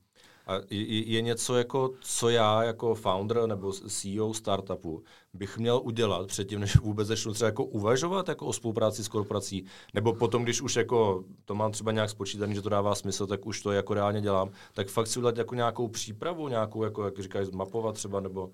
A 0.51 0.61
je, 0.71 1.23
něco, 1.23 1.57
jako, 1.57 1.91
co 2.01 2.29
já 2.29 2.63
jako 2.63 2.95
founder 2.95 3.47
nebo 3.47 3.73
CEO 3.73 4.35
startupu 4.35 5.03
bych 5.35 5.59
měl 5.59 5.81
udělat 5.85 6.27
předtím, 6.27 6.61
než 6.61 6.77
vůbec 6.77 7.09
začnu 7.09 7.33
třeba 7.33 7.47
jako 7.47 7.65
uvažovat 7.65 8.29
jako 8.29 8.47
o 8.47 8.53
spolupráci 8.53 9.05
s 9.05 9.09
korporací, 9.09 9.65
nebo 9.95 10.13
potom, 10.13 10.43
když 10.43 10.61
už 10.61 10.77
jako 10.77 11.25
to 11.45 11.55
mám 11.55 11.73
třeba 11.73 11.93
nějak 11.93 12.11
spočítaný, 12.11 12.55
že 12.55 12.63
to 12.63 12.69
dává 12.69 12.95
smysl, 12.95 13.27
tak 13.27 13.47
už 13.47 13.63
to 13.63 13.73
jako 13.73 13.95
reálně 13.95 14.21
dělám, 14.21 14.51
tak 14.75 14.89
fakt 14.89 15.07
si 15.07 15.19
udělat 15.19 15.39
jako 15.39 15.55
nějakou 15.55 15.89
přípravu, 15.89 16.49
nějakou, 16.49 16.85
jako, 16.85 17.05
jak 17.05 17.19
říkáš, 17.19 17.47
zmapovat 17.47 17.95
třeba, 17.95 18.21
nebo... 18.21 18.51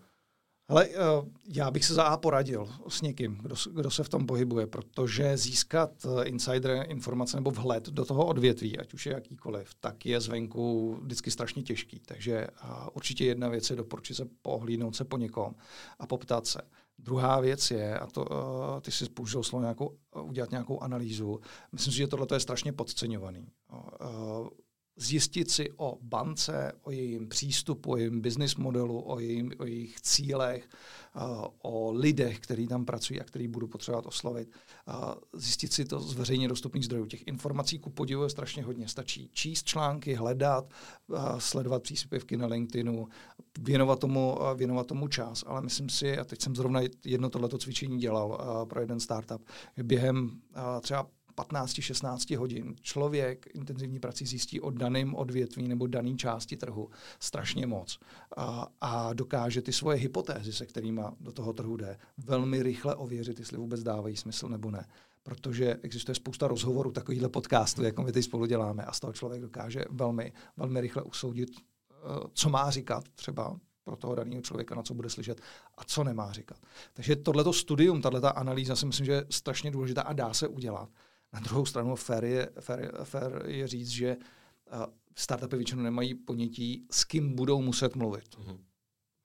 Ale 0.68 0.88
uh, 0.88 0.94
já 1.49 1.70
bych 1.70 1.85
se 1.85 1.94
za 1.94 2.02
A 2.02 2.16
poradil 2.16 2.68
s 2.88 3.02
někým, 3.02 3.38
kdo, 3.42 3.54
kdo 3.73 3.90
se 3.90 4.04
v 4.04 4.08
tom 4.08 4.26
pohybuje, 4.26 4.66
protože 4.66 5.37
získat 5.37 6.04
uh, 6.04 6.26
insider 6.26 6.87
informace 6.88 7.37
nebo 7.37 7.50
vhled 7.50 7.88
do 7.88 8.04
toho 8.04 8.26
odvětví, 8.26 8.78
ať 8.78 8.94
už 8.94 9.06
je 9.06 9.12
jakýkoliv, 9.12 9.75
tak 9.80 10.06
je 10.06 10.20
zvenku 10.20 10.94
vždycky 11.02 11.30
strašně 11.30 11.62
těžký. 11.62 12.00
Takže 12.06 12.46
uh, 12.64 12.70
určitě 12.92 13.25
jedna 13.25 13.49
věc 13.49 13.70
je 13.70 13.76
doporučit 13.76 14.14
se 14.14 14.28
pohlídnout 14.42 14.96
se 14.96 15.04
po 15.04 15.18
někom 15.18 15.54
a 15.99 16.06
poptat 16.06 16.46
se. 16.46 16.61
Druhá 16.99 17.40
věc 17.40 17.70
je, 17.70 17.99
a 17.99 18.06
to 18.06 18.26
ty 18.80 18.90
si 18.90 19.08
použil 19.08 19.42
slovo 19.42 19.62
nějakou, 19.62 19.96
udělat 20.23 20.50
nějakou 20.50 20.80
analýzu, 20.80 21.40
myslím 21.73 21.92
si, 21.92 21.96
že 21.96 22.06
tohle 22.06 22.26
je 22.35 22.40
strašně 22.40 22.73
podceňovaný. 22.73 23.49
Zjistit 24.97 25.50
si 25.50 25.73
o 25.76 25.99
bance, 26.03 26.73
o 26.83 26.91
jejím 26.91 27.29
přístupu, 27.29 27.91
o 27.91 27.97
jejím 27.97 28.21
business 28.21 28.57
modelu, 28.57 29.03
o, 29.07 29.21
jejím, 29.21 29.53
o 29.59 29.65
jejich 29.65 30.00
cílech, 30.00 30.69
o 31.62 31.93
lidech, 31.93 32.41
kteří 32.41 32.67
tam 32.67 32.85
pracují 32.85 33.21
a 33.21 33.25
který 33.25 33.49
budu 33.49 33.67
potřebovat 33.69 34.07
oslovit. 34.07 34.49
Zjistit 35.33 35.73
si 35.73 35.85
to 35.85 36.00
z 36.00 36.15
veřejně 36.15 36.49
dostupných 36.49 36.85
zdrojů. 36.85 37.07
Těch 37.07 37.26
informací 37.26 37.79
ku 37.79 37.91
podivu 37.91 38.23
je 38.23 38.31
strašně 38.31 38.62
hodně. 38.62 38.88
Stačí 38.88 39.31
číst 39.33 39.67
články, 39.67 40.15
hledat, 40.15 40.71
sledovat 41.38 41.83
příspěvky 41.83 42.37
na 42.37 42.47
LinkedInu, 42.47 43.09
věnovat 43.59 43.99
tomu, 43.99 44.38
věnovat 44.55 44.87
tomu 44.87 45.09
čas. 45.09 45.45
Ale 45.47 45.62
myslím 45.62 45.88
si, 45.88 46.19
a 46.19 46.25
teď 46.25 46.43
jsem 46.43 46.57
zrovna 46.57 46.81
jedno 47.05 47.31
tohleto 47.31 47.59
cvičení 47.59 47.99
dělal 47.99 48.38
pro 48.69 48.81
jeden 48.81 49.00
startup, 49.00 49.43
během 49.83 50.41
třeba 50.81 51.07
15-16 51.37 52.37
hodin 52.37 52.75
člověk 52.83 53.47
intenzivní 53.55 54.00
prací 54.00 54.26
zjistí 54.26 54.61
o 54.61 54.71
daném 54.71 55.14
odvětví 55.14 55.69
nebo 55.69 55.87
dané 55.87 56.16
části 56.16 56.57
trhu 56.57 56.90
strašně 57.21 57.66
moc 57.66 57.99
a, 58.37 58.66
a 58.81 59.12
dokáže 59.12 59.62
ty 59.62 59.73
svoje 59.73 59.99
hypotézy, 59.99 60.52
se 60.52 60.66
kterými 60.66 61.02
do 61.21 61.33
toho 61.33 61.52
trhu 61.52 61.76
jde, 61.76 61.99
velmi 62.19 62.62
rychle 62.62 62.95
ověřit, 62.95 63.38
jestli 63.38 63.59
vůbec 63.59 63.83
dávají 63.83 64.16
smysl 64.16 64.49
nebo 64.49 64.71
ne. 64.71 64.87
Protože 65.23 65.76
existuje 65.83 66.14
spousta 66.14 66.49
rozhovorů, 66.49 66.93
takovýchhle 66.93 67.28
podcastů, 67.28 67.83
jako 67.83 68.02
my 68.02 68.12
teď 68.12 68.25
spolu 68.25 68.47
děláme, 68.47 68.85
a 68.85 68.93
z 68.93 69.00
toho 69.00 69.12
člověk 69.12 69.43
dokáže 69.43 69.85
velmi, 69.90 70.33
velmi 70.57 70.81
rychle 70.81 71.02
usoudit, 71.02 71.50
eh, 71.57 71.95
co 72.33 72.50
má 72.50 72.71
říkat 72.71 73.05
třeba 73.14 73.57
pro 73.87 73.97
toho 73.97 74.14
daného 74.14 74.43
člověka, 74.43 74.75
na 74.75 74.83
co 74.83 74.95
bude 74.95 75.11
slyšet 75.11 75.40
a 75.78 75.85
co 75.85 76.05
nemá 76.05 76.33
říkat. 76.33 76.59
Takže 76.93 77.16
tohleto 77.16 77.52
studium, 77.52 78.02
tato 78.02 78.38
analýza 78.38 78.76
si 78.76 78.87
myslím, 78.87 79.07
že 79.07 79.12
je 79.12 79.26
strašně 79.31 79.71
důležitá 79.71 80.02
a 80.02 80.12
dá 80.12 80.35
se 80.35 80.49
udělat. 80.49 80.88
Na 81.33 81.40
druhou 81.40 81.66
stranu 81.66 81.97
fair 81.97 82.25
je, 82.25 82.50
fair, 82.61 82.92
fair 83.04 83.42
je 83.47 83.68
říct, 83.68 83.88
že 83.88 84.16
uh, 84.16 84.85
startupy 85.14 85.56
většinou 85.56 85.83
nemají 85.83 86.14
ponětí, 86.14 86.87
s 86.90 87.04
kým 87.04 87.35
budou 87.35 87.62
muset 87.62 87.97
mluvit 87.97 88.37
mm-hmm. 88.38 88.59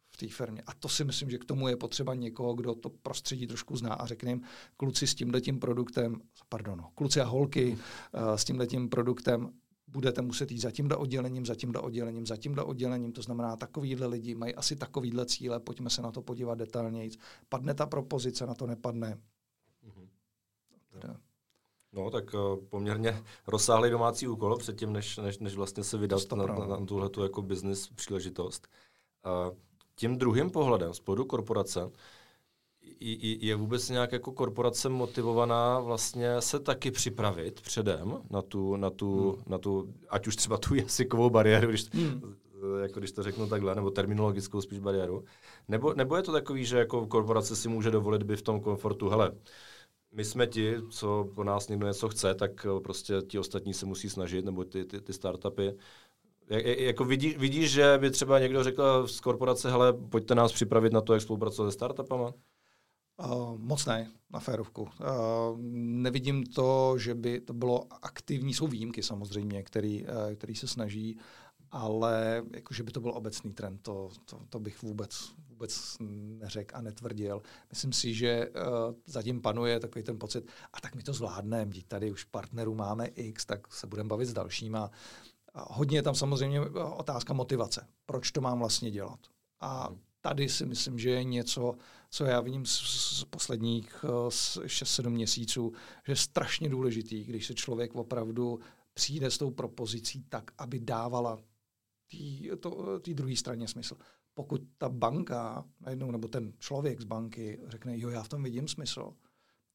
v 0.09 0.17
té 0.17 0.27
firmě. 0.27 0.63
A 0.67 0.73
to 0.73 0.89
si 0.89 1.03
myslím, 1.03 1.29
že 1.29 1.37
k 1.37 1.45
tomu 1.45 1.67
je 1.67 1.75
potřeba 1.75 2.15
někoho, 2.15 2.53
kdo 2.53 2.75
to 2.75 2.89
prostředí 2.89 3.47
trošku 3.47 3.77
zná 3.77 3.93
a 3.93 4.05
řekne 4.05 4.31
jim, 4.31 4.41
kluci 4.77 5.07
s 5.07 5.15
tímhletím 5.15 5.59
produktem, 5.59 6.21
pardon, 6.49 6.77
no, 6.77 6.91
kluci 6.95 7.21
a 7.21 7.25
holky 7.25 7.71
uh, 7.71 8.35
s 8.35 8.43
tímhletím 8.43 8.89
produktem 8.89 9.53
budete 9.87 10.21
muset 10.21 10.51
jít 10.51 10.59
za 10.59 10.71
tímhle 10.71 10.97
oddělením, 10.97 11.45
za 11.45 11.55
tímhle 11.55 11.81
oddělením, 11.81 12.27
za 12.27 12.37
tímhle 12.37 12.63
oddělením, 12.63 13.11
to 13.11 13.21
znamená 13.21 13.55
takovýhle 13.55 14.07
lidi 14.07 14.35
mají 14.35 14.55
asi 14.55 14.75
takovýhle 14.75 15.25
cíle, 15.25 15.59
pojďme 15.59 15.89
se 15.89 16.01
na 16.01 16.11
to 16.11 16.21
podívat 16.21 16.55
detailněji. 16.57 17.11
Padne 17.49 17.73
ta 17.73 17.85
propozice, 17.85 18.45
na 18.45 18.55
to 18.55 18.67
nepadne. 18.67 19.17
Mm-hmm. 19.87 20.07
Teda. 20.91 21.17
No, 21.93 22.11
tak 22.11 22.33
uh, 22.33 22.65
poměrně 22.69 23.23
rozsáhlý 23.47 23.89
domácí 23.89 24.27
úkol 24.27 24.57
předtím, 24.57 24.93
než, 24.93 25.17
než, 25.17 25.39
než 25.39 25.55
vlastně 25.55 25.83
se 25.83 25.97
vydat 25.97 26.31
na, 26.31 26.45
na, 26.45 26.65
na 26.65 26.85
tuhletu 26.85 27.23
jako 27.23 27.41
business 27.41 27.87
příležitost. 27.87 28.67
Uh, 29.49 29.57
tím 29.95 30.17
druhým 30.17 30.49
pohledem 30.49 30.93
z 30.93 30.99
pohledu 30.99 31.25
korporace 31.25 31.91
je 33.39 33.55
vůbec 33.55 33.89
nějak 33.89 34.11
jako 34.11 34.31
korporace 34.31 34.89
motivovaná 34.89 35.79
vlastně 35.79 36.41
se 36.41 36.59
taky 36.59 36.91
připravit 36.91 37.61
předem 37.61 38.17
na 38.29 38.41
tu, 38.41 38.75
na 38.75 38.89
tu, 38.89 39.31
hmm. 39.31 39.43
na 39.47 39.57
tu 39.57 39.93
ať 40.09 40.27
už 40.27 40.35
třeba 40.35 40.57
tu 40.57 40.75
jazykovou 40.75 41.29
bariéru, 41.29 41.69
když, 41.69 41.89
hmm. 41.91 42.35
jako 42.81 42.99
když 42.99 43.11
to 43.11 43.23
řeknu 43.23 43.47
takhle, 43.47 43.75
nebo 43.75 43.91
terminologickou 43.91 44.61
spíš 44.61 44.79
bariéru, 44.79 45.23
nebo, 45.67 45.93
nebo 45.93 46.15
je 46.15 46.23
to 46.23 46.31
takový, 46.31 46.65
že 46.65 46.77
jako 46.77 47.07
korporace 47.07 47.55
si 47.55 47.69
může 47.69 47.91
dovolit 47.91 48.23
být 48.23 48.39
v 48.39 48.41
tom 48.41 48.61
komfortu, 48.61 49.09
hele, 49.09 49.31
my 50.13 50.25
jsme 50.25 50.47
ti, 50.47 50.75
co 50.89 51.29
po 51.35 51.43
nás 51.43 51.67
někdo 51.67 51.87
něco 51.87 52.09
chce, 52.09 52.35
tak 52.35 52.65
eh, 52.65 52.79
prostě 52.79 53.13
ti 53.27 53.39
ostatní 53.39 53.73
se 53.73 53.85
musí 53.85 54.09
snažit, 54.09 54.45
nebo 54.45 54.63
ty, 54.63 54.85
ty, 54.85 55.01
ty 55.01 55.13
startupy. 55.13 55.71
Jak, 56.49 56.65
jako 56.65 57.05
vidí, 57.05 57.35
vidíš, 57.37 57.71
že 57.71 57.97
by 57.97 58.11
třeba 58.11 58.39
někdo 58.39 58.63
řekl 58.63 59.07
z 59.07 59.19
korporace, 59.19 59.71
hele, 59.71 59.93
pojďte 59.93 60.35
nás 60.35 60.51
připravit 60.51 60.93
na 60.93 61.01
to, 61.01 61.13
jak 61.13 61.21
spolupracovat 61.21 61.69
se 61.69 61.73
startupama? 61.73 62.33
Uh, 63.25 63.57
moc 63.57 63.85
ne, 63.85 64.11
na 64.29 64.39
férovku. 64.39 64.81
Uh, 64.81 64.89
nevidím 66.01 66.45
to, 66.45 66.97
že 66.97 67.15
by 67.15 67.41
to 67.41 67.53
bylo 67.53 67.85
aktivní, 68.01 68.53
jsou 68.53 68.67
výjimky 68.67 69.03
samozřejmě, 69.03 69.63
který, 69.63 70.03
uh, 70.03 70.33
který 70.35 70.55
se 70.55 70.67
snaží, 70.67 71.19
ale 71.71 72.43
jako, 72.53 72.73
že 72.73 72.83
by 72.83 72.91
to 72.91 73.01
byl 73.01 73.11
obecný 73.11 73.53
trend, 73.53 73.81
to, 73.81 74.09
to, 74.25 74.39
to 74.49 74.59
bych 74.59 74.81
vůbec, 74.81 75.31
vůbec 75.49 75.97
neřekl 76.39 76.77
a 76.77 76.81
netvrdil. 76.81 77.41
Myslím 77.69 77.93
si, 77.93 78.13
že 78.13 78.49
uh, 78.49 78.95
zatím 79.05 79.41
panuje 79.41 79.79
takový 79.79 80.03
ten 80.03 80.19
pocit, 80.19 80.47
a 80.73 80.81
tak 80.81 80.95
my 80.95 81.03
to 81.03 81.13
zvládneme, 81.13 81.71
tady 81.87 82.11
už 82.11 82.23
partnerů 82.23 82.75
máme 82.75 83.05
X, 83.05 83.45
tak 83.45 83.73
se 83.73 83.87
budeme 83.87 84.09
bavit 84.09 84.25
s 84.25 84.33
dalšíma. 84.33 84.91
A 85.53 85.73
hodně 85.73 85.97
je 85.97 86.01
tam 86.01 86.15
samozřejmě 86.15 86.59
eh, 86.59 86.83
otázka 86.83 87.33
motivace. 87.33 87.87
Proč 88.05 88.31
to 88.31 88.41
mám 88.41 88.59
vlastně 88.59 88.91
dělat? 88.91 89.19
A 89.59 89.89
tady 90.21 90.49
si 90.49 90.65
myslím, 90.65 90.99
že 90.99 91.09
je 91.09 91.23
něco, 91.23 91.75
co 92.09 92.25
já 92.25 92.41
vidím 92.41 92.65
z, 92.65 92.81
z 93.19 93.23
posledních 93.23 94.03
uh, 94.03 94.09
eh, 94.09 94.67
6-7 94.67 95.09
měsíců, 95.09 95.73
že 96.05 96.11
je 96.11 96.15
strašně 96.15 96.69
důležitý, 96.69 97.23
když 97.23 97.47
se 97.47 97.53
člověk 97.53 97.95
opravdu 97.95 98.59
přijde 98.93 99.31
s 99.31 99.37
tou 99.37 99.51
propozicí 99.51 100.23
tak, 100.29 100.51
aby 100.57 100.79
dávala 100.79 101.37
té 103.01 103.13
druhé 103.13 103.35
straně 103.35 103.67
smysl. 103.67 103.97
Pokud 104.33 104.61
ta 104.77 104.89
banka 104.89 105.65
najednou, 105.79 106.11
nebo 106.11 106.27
ten 106.27 106.53
člověk 106.59 107.01
z 107.01 107.03
banky 107.03 107.59
řekne, 107.67 107.99
jo, 107.99 108.09
já 108.09 108.23
v 108.23 108.29
tom 108.29 108.43
vidím 108.43 108.67
smysl, 108.67 109.13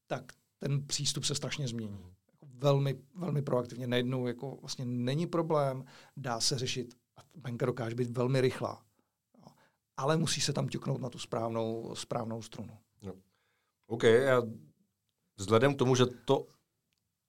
tak 0.06 0.32
ten 0.58 0.86
přístup 0.86 1.24
se 1.24 1.34
strašně 1.34 1.68
změní. 1.68 2.00
Jako 2.32 2.46
velmi, 2.54 3.02
velmi 3.14 3.42
proaktivně. 3.42 3.86
Najednou 3.86 4.26
jako 4.26 4.56
vlastně 4.60 4.84
není 4.84 5.26
problém, 5.26 5.84
dá 6.16 6.40
se 6.40 6.58
řešit. 6.58 6.94
A 7.16 7.20
banka 7.36 7.66
dokáže 7.66 7.94
být 7.94 8.16
velmi 8.16 8.40
rychlá. 8.40 8.82
Ale 9.96 10.16
musí 10.16 10.40
se 10.40 10.52
tam 10.52 10.68
ťuknout 10.68 11.00
na 11.00 11.10
tu 11.10 11.18
správnou, 11.18 11.94
správnou 11.94 12.42
strunu. 12.42 12.78
No. 13.02 13.14
OK, 13.86 14.02
já 14.02 14.42
vzhledem 15.36 15.74
k 15.74 15.78
tomu, 15.78 15.94
že 15.94 16.06
to 16.06 16.46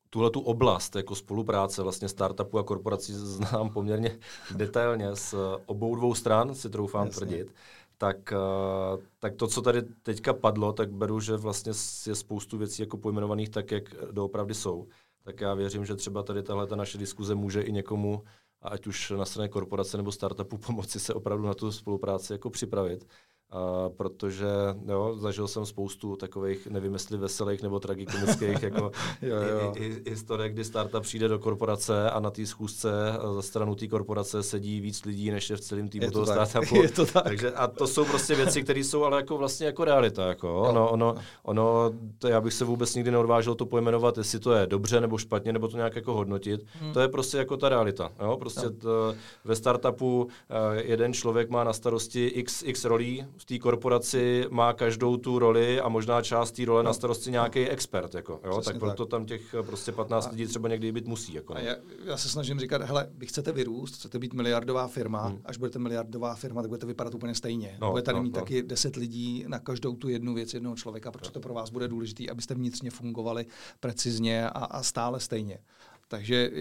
tuhle 0.10 0.30
tu 0.30 0.40
oblast 0.40 0.96
jako 0.96 1.16
spolupráce 1.16 1.84
vlastně 1.84 2.10
startupu 2.10 2.60
a 2.60 2.64
korporací 2.64 3.14
znám 3.16 3.70
poměrně 3.70 4.20
detailně 4.56 5.16
z 5.16 5.36
obou 5.66 5.96
dvou 5.96 6.16
stran, 6.16 6.56
si 6.56 6.70
troufám 6.70 7.06
Jasně. 7.06 7.26
tvrdit, 7.26 7.54
tak, 7.98 8.34
eh, 8.34 9.06
tak 9.20 9.36
to, 9.36 9.48
co 9.48 9.62
tady 9.62 9.82
teďka 9.82 10.34
padlo, 10.34 10.74
tak 10.74 10.92
beru, 10.92 11.20
že 11.20 11.38
vlastně 11.38 11.72
je 12.08 12.16
spoustu 12.16 12.58
věcí 12.58 12.82
jako 12.82 12.98
pojmenovaných 12.98 13.50
tak, 13.50 13.72
jak 13.72 13.84
doopravdy 14.12 14.54
jsou. 14.54 14.88
Tak 15.24 15.42
já 15.42 15.54
věřím, 15.54 15.86
že 15.86 15.96
třeba 15.96 16.24
tady 16.24 16.44
tahle 16.44 16.68
ta 16.68 16.76
naše 16.76 16.98
diskuze 16.98 17.36
může 17.36 17.62
i 17.62 17.72
někomu, 17.72 18.24
ať 18.62 18.88
už 18.88 19.10
na 19.18 19.26
straně 19.26 19.50
korporace 19.50 19.98
nebo 19.98 20.12
startupu, 20.12 20.58
pomoci 20.66 21.00
se 21.00 21.14
opravdu 21.14 21.46
na 21.46 21.54
tu 21.54 21.72
spolupráci 21.72 22.34
jako 22.34 22.50
připravit. 22.50 23.08
Uh, 23.54 23.96
protože 23.96 24.48
jo, 24.86 25.16
zažil 25.18 25.48
jsem 25.48 25.66
spoustu 25.66 26.16
takových, 26.16 26.68
nevím 26.68 26.94
jestli 26.94 27.18
veselých 27.18 27.64
nebo 27.64 27.80
tragikomických 27.80 28.64
jako 28.64 28.92
jo, 29.22 29.36
jo. 29.36 29.74
Historie, 30.10 30.50
kdy 30.50 30.64
startup 30.64 31.04
přijde 31.04 31.28
do 31.28 31.40
korporace 31.40 32.10
a 32.10 32.20
na 32.20 32.32
té 32.32 32.46
schůzce 32.46 32.90
za 33.36 33.42
stranu 33.42 33.76
té 33.76 33.88
korporace 33.88 34.44
sedí 34.44 34.82
víc 34.82 35.06
lidí, 35.06 35.32
než 35.32 35.50
je 35.50 35.56
v 35.56 35.62
celém 35.62 35.90
týmu 35.90 36.12
toho 36.12 36.26
tak. 36.26 36.48
startupu. 36.50 36.76
Je 36.82 36.90
to 36.90 37.06
tak. 37.06 37.24
Takže, 37.24 37.52
a 37.52 37.68
to 37.68 37.88
jsou 37.88 38.06
prostě 38.06 38.36
věci, 38.36 38.64
které 38.64 38.80
jsou 38.80 39.04
ale 39.04 39.18
jako 39.18 39.38
vlastně 39.38 39.66
jako 39.66 39.86
realita. 39.86 40.28
Jako. 40.28 40.48
Jo, 40.48 40.56
ono, 40.56 40.90
ono, 40.92 41.16
ono 41.44 41.92
to 42.20 42.28
já 42.28 42.42
bych 42.42 42.54
se 42.54 42.66
vůbec 42.66 42.96
nikdy 42.96 43.12
neodvážil 43.12 43.56
to 43.56 43.66
pojmenovat, 43.66 44.18
jestli 44.18 44.40
to 44.40 44.54
je 44.54 44.68
dobře 44.68 45.02
nebo 45.02 45.18
špatně, 45.18 45.54
nebo 45.54 45.68
to 45.68 45.78
nějak 45.78 45.96
jako 45.96 46.14
hodnotit. 46.14 46.66
Hmm. 46.80 46.94
To 46.94 47.00
je 47.00 47.08
prostě 47.08 47.38
jako 47.38 47.58
ta 47.58 47.70
realita. 47.70 48.12
Jo? 48.20 48.38
Prostě 48.38 48.70
to, 48.70 49.16
ve 49.46 49.56
startupu 49.56 50.24
uh, 50.24 50.30
jeden 50.78 51.14
člověk 51.14 51.50
má 51.50 51.64
na 51.64 51.74
starosti 51.74 52.26
x, 52.26 52.64
x 52.66 52.86
rolí, 52.86 53.26
v 53.38 53.46
té 53.46 53.60
korporaci 53.60 54.46
má 54.50 54.74
každou 54.74 55.18
tu 55.18 55.40
roli 55.40 55.82
a 55.82 55.90
možná 55.90 56.22
část 56.22 56.52
té 56.52 56.66
role 56.66 56.84
no. 56.84 56.88
na 56.88 56.94
starosti 56.94 57.32
nějaký 57.32 57.60
expert. 57.60 58.16
Jako, 58.16 58.42
jo? 58.46 58.62
tak 58.62 58.80
proto 58.80 59.06
tak. 59.06 59.12
tam 59.12 59.26
těch 59.26 59.54
eh, 59.54 59.64
prostě 59.64 59.92
15 59.92 60.28
a, 60.28 60.30
lidí 60.30 60.48
třeba 60.48 60.70
někdy 60.70 60.92
být 60.92 61.08
musí. 61.08 61.34
Jako, 61.34 61.54
no. 61.54 61.60
já, 61.60 61.76
já, 62.06 62.18
se 62.18 62.30
snažím 62.30 62.60
říkat, 62.60 62.82
hele, 62.82 63.10
vy 63.18 63.26
chcete 63.26 63.52
vyrůst, 63.52 63.96
chcete 63.96 64.20
být 64.20 64.34
miliardová 64.34 64.88
firma, 64.88 65.28
hmm. 65.28 65.42
až 65.46 65.58
budete 65.58 65.80
miliardová 65.80 66.36
firma, 66.36 66.62
tak 66.62 66.70
budete 66.70 66.86
vypadat 66.86 67.16
úplně 67.16 67.36
stejně. 67.36 67.78
No, 67.82 67.92
budete 67.92 68.14
no, 68.14 68.24
mít 68.24 68.36
no. 68.36 68.42
taky 68.42 68.64
10 68.64 68.96
lidí 68.96 69.46
na 69.48 69.60
každou 69.60 69.96
tu 69.96 70.10
jednu 70.10 70.34
věc 70.34 70.54
jednoho 70.54 70.76
člověka, 70.76 71.12
protože 71.12 71.32
to 71.32 71.40
pro 71.40 71.54
vás 71.54 71.70
bude 71.70 71.88
důležité, 71.88 72.24
abyste 72.32 72.54
vnitřně 72.54 72.92
fungovali 72.92 73.46
precizně 73.80 74.50
a, 74.50 74.66
a 74.66 74.84
stále 74.84 75.20
stejně. 75.20 75.60
Takže 76.08 76.52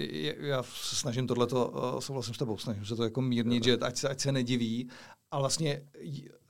já 0.40 0.62
se 0.62 0.96
snažím 0.96 1.26
tohleto, 1.26 1.72
eh, 1.98 2.00
souhlasím 2.00 2.34
s 2.34 2.38
tebou, 2.38 2.58
snažím 2.58 2.84
se 2.84 2.96
to 2.96 3.04
jako 3.04 3.20
mírnit, 3.20 3.64
že 3.64 3.76
ať 3.76 3.96
se, 3.96 4.08
ať 4.08 4.20
se 4.20 4.32
nediví. 4.32 4.88
A 5.30 5.38
vlastně 5.38 5.88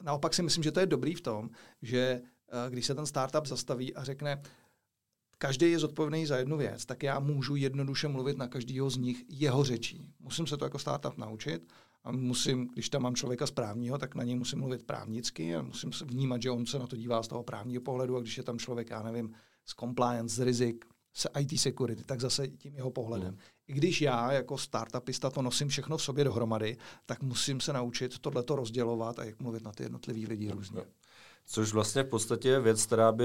naopak 0.03 0.35
si 0.35 0.43
myslím, 0.43 0.65
že 0.65 0.73
to 0.73 0.81
je 0.81 0.87
dobrý 0.87 1.15
v 1.15 1.21
tom, 1.21 1.51
že 1.83 1.99
eh, 1.99 2.71
když 2.71 2.87
se 2.87 2.95
ten 2.95 3.07
startup 3.07 3.47
zastaví 3.47 3.95
a 3.95 4.05
řekne, 4.05 4.43
každý 5.39 5.71
je 5.71 5.79
zodpovědný 5.79 6.27
za 6.27 6.37
jednu 6.37 6.57
věc, 6.57 6.87
tak 6.87 7.03
já 7.03 7.21
můžu 7.21 7.57
jednoduše 7.57 8.09
mluvit 8.09 8.39
na 8.39 8.49
každého 8.49 8.91
z 8.91 8.97
nich 8.97 9.25
jeho 9.29 9.65
řečí. 9.65 10.15
Musím 10.21 10.47
se 10.47 10.57
to 10.57 10.65
jako 10.65 10.79
startup 10.79 11.19
naučit 11.19 11.73
a 12.05 12.13
musím, 12.13 12.69
když 12.69 12.89
tam 12.89 13.03
mám 13.03 13.15
člověka 13.15 13.47
správního, 13.47 13.99
tak 13.99 14.15
na 14.15 14.25
něj 14.25 14.37
musím 14.37 14.59
mluvit 14.59 14.83
právnicky 14.83 15.57
a 15.57 15.63
musím 15.63 15.91
vnímat, 16.05 16.43
že 16.43 16.51
on 16.51 16.67
se 16.67 16.79
na 16.79 16.87
to 16.87 16.97
dívá 16.97 17.23
z 17.23 17.29
toho 17.29 17.43
právního 17.43 17.83
pohledu 17.83 18.17
a 18.17 18.21
když 18.21 18.37
je 18.37 18.43
tam 18.43 18.59
člověk, 18.59 18.91
já 18.91 19.03
nevím, 19.03 19.35
z 19.65 19.75
compliance, 19.75 20.37
z 20.37 20.41
rizik, 20.41 20.85
se 21.17 21.29
IT 21.41 21.61
security, 21.61 22.05
tak 22.05 22.21
zase 22.21 22.49
tím 22.49 22.75
jeho 22.75 22.91
pohledem. 22.91 23.29
Hmm. 23.29 23.39
I 23.69 23.73
když 23.73 24.01
já 24.01 24.33
jako 24.33 24.59
startupista 24.59 25.31
to 25.31 25.43
nosím 25.43 25.69
všechno 25.69 25.97
v 25.97 26.03
sobě 26.03 26.25
dohromady, 26.25 26.77
tak 27.07 27.23
musím 27.23 27.61
se 27.61 27.73
naučit 27.73 28.19
tohleto 28.19 28.57
rozdělovat 28.57 29.19
a 29.19 29.25
jak 29.25 29.41
mluvit 29.41 29.65
na 29.65 29.73
ty 29.73 29.83
jednotlivý 29.83 30.27
lidi 30.27 30.51
různě. 30.51 30.83
Což 31.47 31.73
vlastně 31.73 32.03
v 32.03 32.09
podstatě 32.09 32.49
je 32.49 32.61
věc, 32.61 32.87
která 32.87 33.13
by 33.13 33.25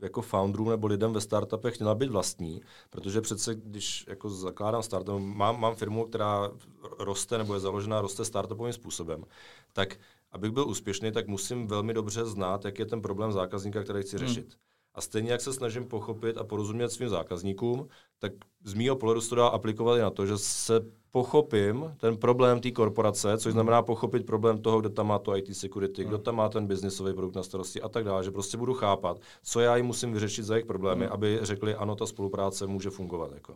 jako 0.00 0.22
founderům 0.22 0.70
nebo 0.70 0.86
lidem 0.86 1.12
ve 1.12 1.20
startupech 1.20 1.78
měla 1.78 1.94
být 1.94 2.10
vlastní, 2.10 2.60
protože 2.90 3.20
přece, 3.20 3.54
když 3.54 4.04
jako 4.08 4.30
zakládám 4.30 4.82
startup, 4.82 5.20
mám, 5.20 5.60
mám 5.60 5.74
firmu, 5.74 6.04
která 6.04 6.50
roste 6.98 7.38
nebo 7.38 7.54
je 7.54 7.60
založená, 7.60 8.00
roste 8.00 8.24
startupovým 8.24 8.72
způsobem, 8.72 9.24
tak 9.72 9.96
abych 10.32 10.50
byl 10.50 10.68
úspěšný, 10.68 11.12
tak 11.12 11.26
musím 11.26 11.66
velmi 11.66 11.94
dobře 11.94 12.24
znát, 12.24 12.64
jak 12.64 12.78
je 12.78 12.86
ten 12.86 13.02
problém 13.02 13.32
zákazníka, 13.32 13.82
který 13.82 14.02
chci 14.02 14.16
hmm. 14.16 14.26
řešit. 14.26 14.46
Hmm. 14.46 14.69
A 14.94 15.00
stejně 15.00 15.32
jak 15.32 15.40
se 15.40 15.52
snažím 15.52 15.84
pochopit 15.84 16.38
a 16.38 16.44
porozumět 16.44 16.88
svým 16.88 17.08
zákazníkům, 17.08 17.88
tak 18.18 18.32
z 18.64 18.74
mýho 18.74 18.96
pohledu 18.96 19.20
se 19.20 19.28
to 19.28 19.34
dá 19.34 19.46
aplikovat 19.46 19.96
i 19.96 20.00
na 20.00 20.10
to, 20.10 20.26
že 20.26 20.38
se 20.38 20.80
pochopím 21.10 21.94
ten 21.96 22.16
problém 22.16 22.60
té 22.60 22.70
korporace, 22.70 23.38
což 23.38 23.52
znamená 23.52 23.82
pochopit 23.82 24.26
problém 24.26 24.58
toho, 24.58 24.80
kdo 24.80 24.90
tam 24.90 25.06
má 25.06 25.18
to 25.18 25.36
IT 25.36 25.56
security, 25.56 26.04
kdo 26.04 26.18
tam 26.18 26.36
má 26.36 26.48
ten 26.48 26.66
biznisový 26.66 27.14
produkt 27.14 27.34
na 27.34 27.42
starosti 27.42 27.82
a 27.82 27.88
tak 27.88 28.04
dále, 28.04 28.24
že 28.24 28.30
prostě 28.30 28.56
budu 28.56 28.74
chápat, 28.74 29.20
co 29.42 29.60
já 29.60 29.76
jim 29.76 29.86
musím 29.86 30.12
vyřešit 30.12 30.44
za 30.44 30.54
jejich 30.54 30.66
problémy, 30.66 31.06
mm. 31.06 31.12
aby 31.12 31.38
řekli, 31.42 31.74
ano, 31.74 31.96
ta 31.96 32.06
spolupráce 32.06 32.66
může 32.66 32.90
fungovat. 32.90 33.32
Jako. 33.32 33.54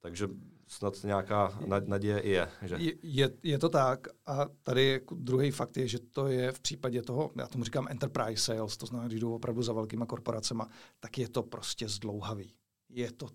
Takže 0.00 0.28
snad 0.68 0.94
nějaká 1.04 1.58
naděje 1.86 2.26
je. 2.26 2.48
Že? 2.62 2.76
Je, 2.78 2.92
je, 3.02 3.30
je 3.42 3.58
to 3.58 3.68
tak 3.68 4.08
a 4.26 4.46
tady 4.62 4.88
jako 4.88 5.14
druhý 5.14 5.50
fakt 5.50 5.76
je, 5.76 5.88
že 5.88 5.98
to 5.98 6.26
je 6.26 6.52
v 6.52 6.60
případě 6.60 7.02
toho, 7.02 7.30
já 7.36 7.46
tomu 7.46 7.64
říkám 7.64 7.86
enterprise 7.90 8.42
sales, 8.42 8.76
to 8.76 8.86
znamená, 8.86 9.08
když 9.08 9.20
jdu 9.20 9.34
opravdu 9.34 9.62
za 9.62 9.72
velkýma 9.72 10.06
korporacemi, 10.06 10.62
tak 11.00 11.18
je 11.18 11.28
to 11.28 11.42
prostě 11.42 11.88
zdlouhavý. 11.88 12.54
Je 12.88 13.12
to 13.12 13.28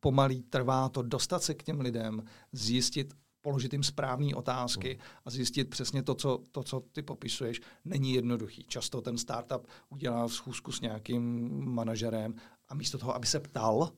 pomalý, 0.00 0.42
trvá 0.42 0.88
to 0.88 1.02
dostat 1.02 1.42
se 1.42 1.54
k 1.54 1.62
těm 1.62 1.80
lidem, 1.80 2.22
zjistit, 2.52 3.14
položit 3.40 3.72
jim 3.72 3.82
správné 3.82 4.34
otázky 4.34 4.88
hmm. 4.88 5.00
a 5.24 5.30
zjistit 5.30 5.70
přesně 5.70 6.02
to 6.02 6.14
co, 6.14 6.42
to, 6.52 6.62
co 6.62 6.80
ty 6.80 7.02
popisuješ, 7.02 7.60
není 7.84 8.12
jednoduchý. 8.12 8.64
Často 8.64 9.00
ten 9.00 9.18
startup 9.18 9.66
udělá 9.88 10.28
schůzku 10.28 10.72
s 10.72 10.80
nějakým 10.80 11.50
manažerem 11.64 12.34
a 12.68 12.74
místo 12.74 12.98
toho, 12.98 13.14
aby 13.14 13.26
se 13.26 13.40
ptal 13.40 13.92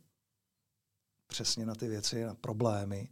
přesně 1.28 1.66
na 1.66 1.74
ty 1.74 1.88
věci, 1.88 2.24
na 2.24 2.34
problémy 2.34 3.08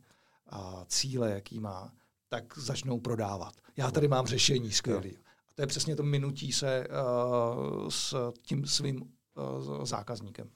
a 0.47 0.85
cíle, 0.89 1.31
jaký 1.31 1.61
má, 1.61 1.93
tak 2.29 2.59
začnou 2.59 3.01
prodávat. 3.01 3.55
Já 3.77 3.91
tady 3.91 4.09
mám 4.09 4.27
řešení 4.27 4.73
skvělý. 4.73 5.17
A 5.17 5.55
to 5.55 5.63
je 5.63 5.67
přesně 5.67 5.97
to 5.97 6.03
minutí 6.03 6.53
se 6.53 6.87
uh, 6.89 7.89
s 7.89 8.33
tím 8.43 8.67
svým 8.67 9.03
uh, 9.03 9.85
zákazníkem. 9.85 10.51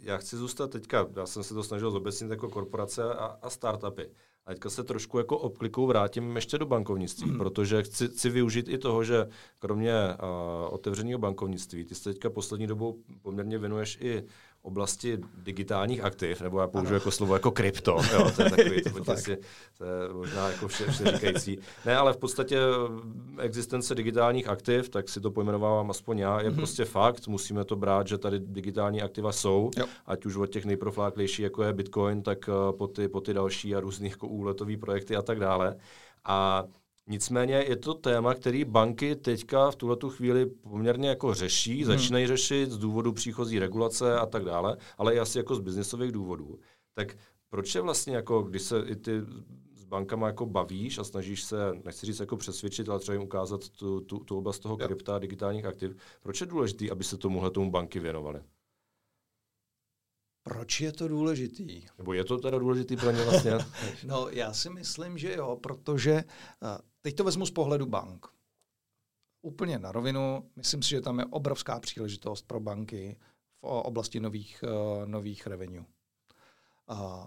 Já 0.00 0.16
chci 0.16 0.36
zůstat 0.36 0.70
teďka, 0.70 1.06
já 1.16 1.26
jsem 1.26 1.42
se 1.42 1.54
to 1.54 1.62
snažil 1.62 1.90
zobecnit 1.90 2.30
jako 2.30 2.48
korporace 2.48 3.14
a, 3.14 3.38
a 3.42 3.50
startupy. 3.50 4.10
A 4.46 4.50
teďka 4.50 4.70
se 4.70 4.84
trošku 4.84 5.18
jako 5.18 5.38
obklikou 5.38 5.86
vrátím 5.86 6.36
ještě 6.36 6.58
do 6.58 6.66
bankovnictví, 6.66 7.30
mm. 7.30 7.38
protože 7.38 7.82
chci, 7.82 8.08
chci 8.08 8.30
využít 8.30 8.68
i 8.68 8.78
toho, 8.78 9.04
že 9.04 9.28
kromě 9.58 9.92
uh, 9.92 10.74
otevřeného 10.74 11.18
bankovnictví, 11.18 11.84
ty 11.84 11.94
se 11.94 12.12
teďka 12.12 12.30
poslední 12.30 12.66
dobou 12.66 12.98
poměrně 13.22 13.58
věnuješ 13.58 13.98
i 14.00 14.24
oblasti 14.62 15.18
digitálních 15.36 16.04
aktiv, 16.04 16.42
nebo 16.42 16.60
já 16.60 16.66
použiju 16.66 16.94
jako 16.94 17.10
slovo 17.10 17.34
jako 17.34 17.50
krypto, 17.50 17.96
jo, 18.12 18.30
to 18.36 18.42
je 18.42 18.50
takový, 18.56 18.82
to, 18.82 19.04
tak. 19.04 19.18
si, 19.18 19.38
to 19.78 19.84
je 19.84 20.12
možná 20.12 20.48
jako 20.48 20.68
vše, 20.68 20.90
vše 20.90 21.04
říkající. 21.04 21.58
Ne, 21.86 21.96
ale 21.96 22.12
v 22.12 22.16
podstatě 22.16 22.58
existence 23.38 23.94
digitálních 23.94 24.48
aktiv, 24.48 24.88
tak 24.88 25.08
si 25.08 25.20
to 25.20 25.30
pojmenovávám 25.30 25.90
aspoň 25.90 26.18
já, 26.18 26.40
je 26.40 26.50
mm-hmm. 26.50 26.54
prostě 26.54 26.84
fakt, 26.84 27.28
musíme 27.28 27.64
to 27.64 27.76
brát, 27.76 28.06
že 28.08 28.18
tady 28.18 28.40
digitální 28.40 29.02
aktiva 29.02 29.32
jsou, 29.32 29.70
jo. 29.76 29.86
ať 30.06 30.26
už 30.26 30.36
od 30.36 30.46
těch 30.46 30.64
nejprofláklejších, 30.64 31.44
jako 31.44 31.62
je 31.62 31.72
Bitcoin, 31.72 32.22
tak 32.22 32.48
uh, 32.48 32.76
po 32.76 32.88
ty, 32.88 33.08
po 33.08 33.20
ty 33.20 33.34
další 33.34 33.76
a 33.76 33.80
různých 33.80 34.12
jako 34.12 34.28
úletové 34.28 34.76
projekty 34.76 35.16
a 35.16 35.22
tak 35.22 35.40
dále. 35.40 35.76
A 36.24 36.64
Nicméně 37.10 37.54
je 37.54 37.76
to 37.76 37.94
téma, 37.94 38.34
který 38.34 38.64
banky 38.64 39.16
teďka 39.16 39.70
v 39.70 39.76
tuhle 39.76 39.96
chvíli 40.08 40.46
poměrně 40.46 41.08
jako 41.08 41.34
řeší, 41.34 41.76
hmm. 41.76 41.84
začínají 41.84 42.26
řešit 42.26 42.70
z 42.70 42.78
důvodu 42.78 43.12
příchozí 43.12 43.58
regulace 43.58 44.18
a 44.18 44.26
tak 44.26 44.44
dále, 44.44 44.76
ale 44.98 45.14
i 45.14 45.18
asi 45.18 45.38
jako 45.38 45.54
z 45.54 45.60
biznisových 45.60 46.12
důvodů. 46.12 46.58
Tak 46.94 47.16
proč 47.48 47.74
je 47.74 47.80
vlastně 47.80 48.16
jako, 48.16 48.42
když 48.42 48.62
se 48.62 48.80
i 48.86 48.96
ty 48.96 49.20
s 49.74 49.84
bankama 49.84 50.26
jako 50.26 50.46
bavíš 50.46 50.98
a 50.98 51.04
snažíš 51.04 51.44
se, 51.44 51.56
nechci 51.84 52.06
říct 52.06 52.20
jako 52.20 52.36
přesvědčit, 52.36 52.88
ale 52.88 53.00
třeba 53.00 53.14
jim 53.14 53.22
ukázat 53.22 53.68
tu, 53.68 54.00
tu, 54.00 54.18
tu 54.18 54.38
oblast 54.38 54.58
toho 54.58 54.76
krypta 54.76 55.16
a 55.16 55.18
digitálních 55.18 55.64
aktiv, 55.64 55.96
proč 56.22 56.40
je 56.40 56.46
důležité, 56.46 56.90
aby 56.90 57.04
se 57.04 57.16
tomuhle 57.16 57.50
tomu 57.50 57.70
banky 57.70 58.00
věnovaly? 58.00 58.40
Proč 60.42 60.80
je 60.80 60.92
to 60.92 61.08
důležitý? 61.08 61.86
Nebo 61.98 62.12
je 62.12 62.24
to 62.24 62.38
teda 62.38 62.58
důležitý 62.58 62.96
pro 62.96 63.10
ně 63.10 63.24
vlastně? 63.24 63.52
no, 64.04 64.28
já 64.28 64.52
si 64.52 64.70
myslím, 64.70 65.18
že 65.18 65.34
jo, 65.34 65.58
protože 65.62 66.24
uh, 66.62 66.68
teď 67.08 67.16
to 67.16 67.24
vezmu 67.24 67.46
z 67.46 67.50
pohledu 67.50 67.86
bank. 67.86 68.26
Úplně 69.42 69.78
na 69.78 69.92
rovinu, 69.92 70.50
myslím 70.56 70.82
si, 70.82 70.88
že 70.88 71.00
tam 71.00 71.18
je 71.18 71.24
obrovská 71.24 71.80
příležitost 71.80 72.42
pro 72.42 72.60
banky 72.60 73.16
v 73.60 73.64
oblasti 73.64 74.20
nových, 74.20 74.64
uh, 74.64 75.06
nových 75.06 75.46
revenue. 75.46 75.84
Uh, 76.90 77.26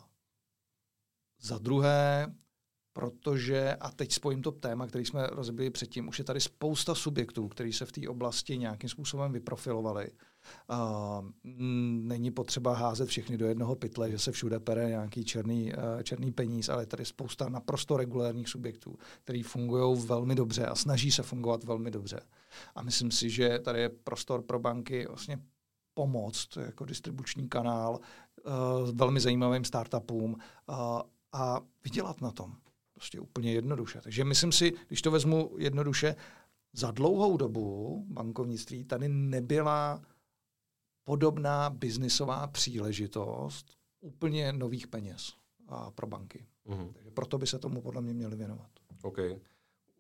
za 1.40 1.58
druhé, 1.58 2.36
protože, 2.94 3.76
a 3.76 3.92
teď 3.92 4.12
spojím 4.12 4.42
to 4.42 4.52
téma, 4.52 4.88
který 4.88 5.06
jsme 5.06 5.28
rozbili 5.28 5.70
předtím, 5.70 6.08
už 6.08 6.20
je 6.20 6.26
tady 6.26 6.42
spousta 6.42 6.96
subjektů, 6.96 7.48
který 7.48 7.74
se 7.74 7.86
v 7.86 7.92
té 7.92 8.10
oblasti 8.10 8.58
nějakým 8.58 8.90
způsobem 8.90 9.32
vyprofilovali. 9.32 10.12
Uh, 10.72 10.78
není 12.02 12.32
potřeba 12.32 12.76
házet 12.76 13.10
všechny 13.10 13.38
do 13.38 13.46
jednoho 13.46 13.76
pytle, 13.76 14.12
že 14.12 14.20
se 14.20 14.32
všude 14.32 14.60
pere 14.60 14.90
nějaký 14.90 15.26
černý, 15.26 15.74
uh, 15.74 16.02
černý 16.04 16.32
peníz, 16.32 16.70
ale 16.70 16.86
tady 16.86 17.02
je 17.02 17.06
spousta 17.06 17.50
naprosto 17.50 17.98
regulárních 17.98 18.50
subjektů, 18.50 18.98
který 19.24 19.44
fungují 19.44 20.06
velmi 20.06 20.36
dobře 20.36 20.66
a 20.66 20.76
snaží 20.76 21.12
se 21.12 21.24
fungovat 21.24 21.64
velmi 21.64 21.92
dobře. 21.92 22.20
A 22.76 22.82
myslím 22.82 23.12
si, 23.12 23.30
že 23.30 23.60
tady 23.60 23.80
je 23.82 23.90
prostor 23.90 24.42
pro 24.42 24.60
banky 24.60 25.06
vlastně 25.08 25.40
pomoct 25.94 26.58
jako 26.58 26.86
distribuční 26.86 27.50
kanál 27.50 28.00
uh, 28.46 28.92
velmi 28.92 29.20
zajímavým 29.20 29.66
startupům 29.66 30.34
uh, 30.34 30.76
a 31.34 31.62
vydělat 31.84 32.22
na 32.22 32.32
tom. 32.32 32.56
Prostě 33.02 33.20
úplně 33.20 33.54
jednoduše. 33.54 34.00
Takže 34.02 34.24
myslím 34.24 34.52
si, 34.52 34.74
když 34.88 35.02
to 35.02 35.12
vezmu 35.12 35.56
jednoduše, 35.58 36.16
za 36.74 36.92
dlouhou 36.92 37.38
dobu 37.38 38.04
bankovnictví 38.08 38.84
tady 38.84 39.10
nebyla 39.10 40.02
podobná 41.04 41.70
biznisová 41.70 42.48
příležitost 42.48 43.78
úplně 44.02 44.54
nových 44.54 44.88
peněz 44.88 45.34
a 45.68 45.92
pro 45.92 46.08
banky. 46.08 46.46
Mm-hmm. 46.68 46.92
Takže 46.94 47.12
proto 47.12 47.38
by 47.38 47.48
se 47.48 47.60
tomu 47.60 47.82
podle 47.82 48.02
mě 48.02 48.14
měli 48.14 48.36
věnovat. 48.36 48.70
OK. 49.04 49.18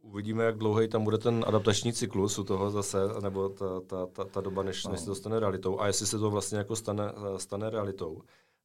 Uvidíme, 0.01 0.43
jak 0.43 0.57
dlouhý 0.57 0.87
tam 0.87 1.03
bude 1.03 1.17
ten 1.17 1.45
adaptační 1.47 1.93
cyklus 1.93 2.39
u 2.39 2.43
toho 2.43 2.71
zase, 2.71 2.97
nebo 3.21 3.49
ta, 3.49 3.81
ta, 3.81 4.05
ta, 4.05 4.25
ta 4.25 4.41
doba, 4.41 4.63
než, 4.63 4.85
no. 4.85 4.91
než 4.91 4.99
se 4.99 5.05
to 5.05 5.15
stane 5.15 5.39
realitou. 5.39 5.79
A 5.79 5.87
jestli 5.87 6.07
se 6.07 6.19
to 6.19 6.29
vlastně 6.29 6.57
jako 6.57 6.75
stane, 6.75 7.03
stane 7.37 7.69
realitou. 7.69 8.21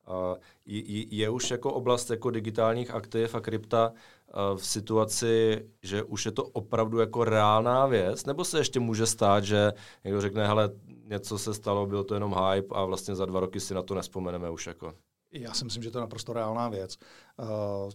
Uh, 0.09 0.37
je, 0.67 1.17
je 1.17 1.31
už 1.31 1.51
jako 1.51 1.73
oblast 1.73 2.11
jako 2.11 2.31
digitálních 2.31 2.91
aktiv 2.91 3.35
a 3.35 3.41
krypta 3.41 3.93
uh, 3.93 4.59
v 4.59 4.67
situaci, 4.67 5.67
že 5.83 6.03
už 6.03 6.27
je 6.27 6.33
to 6.33 6.45
opravdu 6.45 6.99
jako 6.99 7.25
reálná 7.25 7.87
věc, 7.87 8.25
nebo 8.25 8.45
se 8.45 8.59
ještě 8.59 8.81
může 8.81 9.07
stát, 9.07 9.45
že 9.45 9.73
někdo 10.05 10.21
řekne, 10.21 10.47
hele, 10.47 10.71
něco 11.05 11.39
se 11.39 11.55
stalo, 11.55 11.87
byl 11.87 12.05
to 12.05 12.15
jenom 12.15 12.35
hype 12.35 12.75
a 12.75 12.85
vlastně 12.85 13.15
za 13.15 13.27
dva 13.27 13.41
roky 13.41 13.61
si 13.61 13.75
na 13.75 13.83
to 13.83 13.95
nespomeneme 13.95 14.51
už 14.51 14.67
jako. 14.67 14.95
Já 15.33 15.53
si 15.55 15.65
myslím, 15.65 15.83
že 15.83 15.91
to 15.91 15.99
je 15.99 16.01
naprosto 16.01 16.33
reálná 16.33 16.69
věc. 16.69 16.97
Uh, 17.39 17.91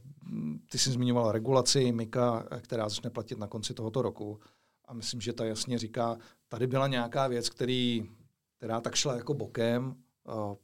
ty 0.72 0.78
jsi 0.78 0.92
zmiňoval 0.92 1.32
regulaci 1.32 1.92
MIKA, 1.92 2.46
která 2.62 2.90
začne 2.90 3.10
platit 3.10 3.40
na 3.40 3.48
konci 3.48 3.74
tohoto 3.74 4.02
roku. 4.02 4.40
A 4.86 4.94
myslím, 4.94 5.22
že 5.22 5.34
ta 5.34 5.46
jasně 5.46 5.78
říká, 5.78 6.18
tady 6.48 6.68
byla 6.68 6.88
nějaká 6.88 7.28
věc, 7.28 7.50
který, 7.50 8.10
která 8.58 8.82
tak 8.82 8.96
šla 8.96 9.16
jako 9.16 9.34
bokem, 9.34 9.96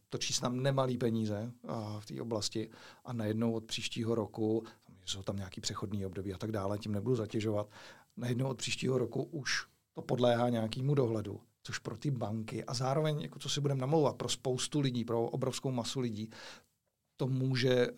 točí 0.10 0.34
se 0.34 0.42
tam 0.42 0.64
nemalý 0.64 0.98
peníze 0.98 1.52
uh, 1.62 2.00
v 2.00 2.06
té 2.06 2.22
oblasti 2.22 2.70
a 3.06 3.14
najednou 3.14 3.54
od 3.54 3.66
příštího 3.66 4.16
roku, 4.16 4.64
jsou 5.06 5.24
tam 5.24 5.36
nějaký 5.36 5.62
přechodný 5.62 6.06
období 6.06 6.34
a 6.34 6.38
tak 6.38 6.52
dále, 6.52 6.80
tím 6.80 6.92
nebudu 6.92 7.16
zatěžovat, 7.16 7.70
najednou 8.18 8.50
od 8.50 8.58
příštího 8.58 8.98
roku 8.98 9.24
už 9.24 9.68
to 9.94 10.02
podléhá 10.02 10.50
nějakému 10.50 10.96
dohledu 10.96 11.42
což 11.68 11.80
pro 11.80 11.98
ty 11.98 12.12
banky 12.12 12.66
a 12.66 12.74
zároveň, 12.74 13.22
jako 13.22 13.40
co 13.40 13.50
si 13.50 13.62
budeme 13.62 13.82
namlouvat, 13.82 14.16
pro 14.16 14.30
spoustu 14.30 14.80
lidí, 14.80 15.06
pro 15.06 15.24
obrovskou 15.26 15.72
masu 15.72 16.00
lidí, 16.00 16.30
to 17.18 17.28
může 17.28 17.88
uh, 17.88 17.96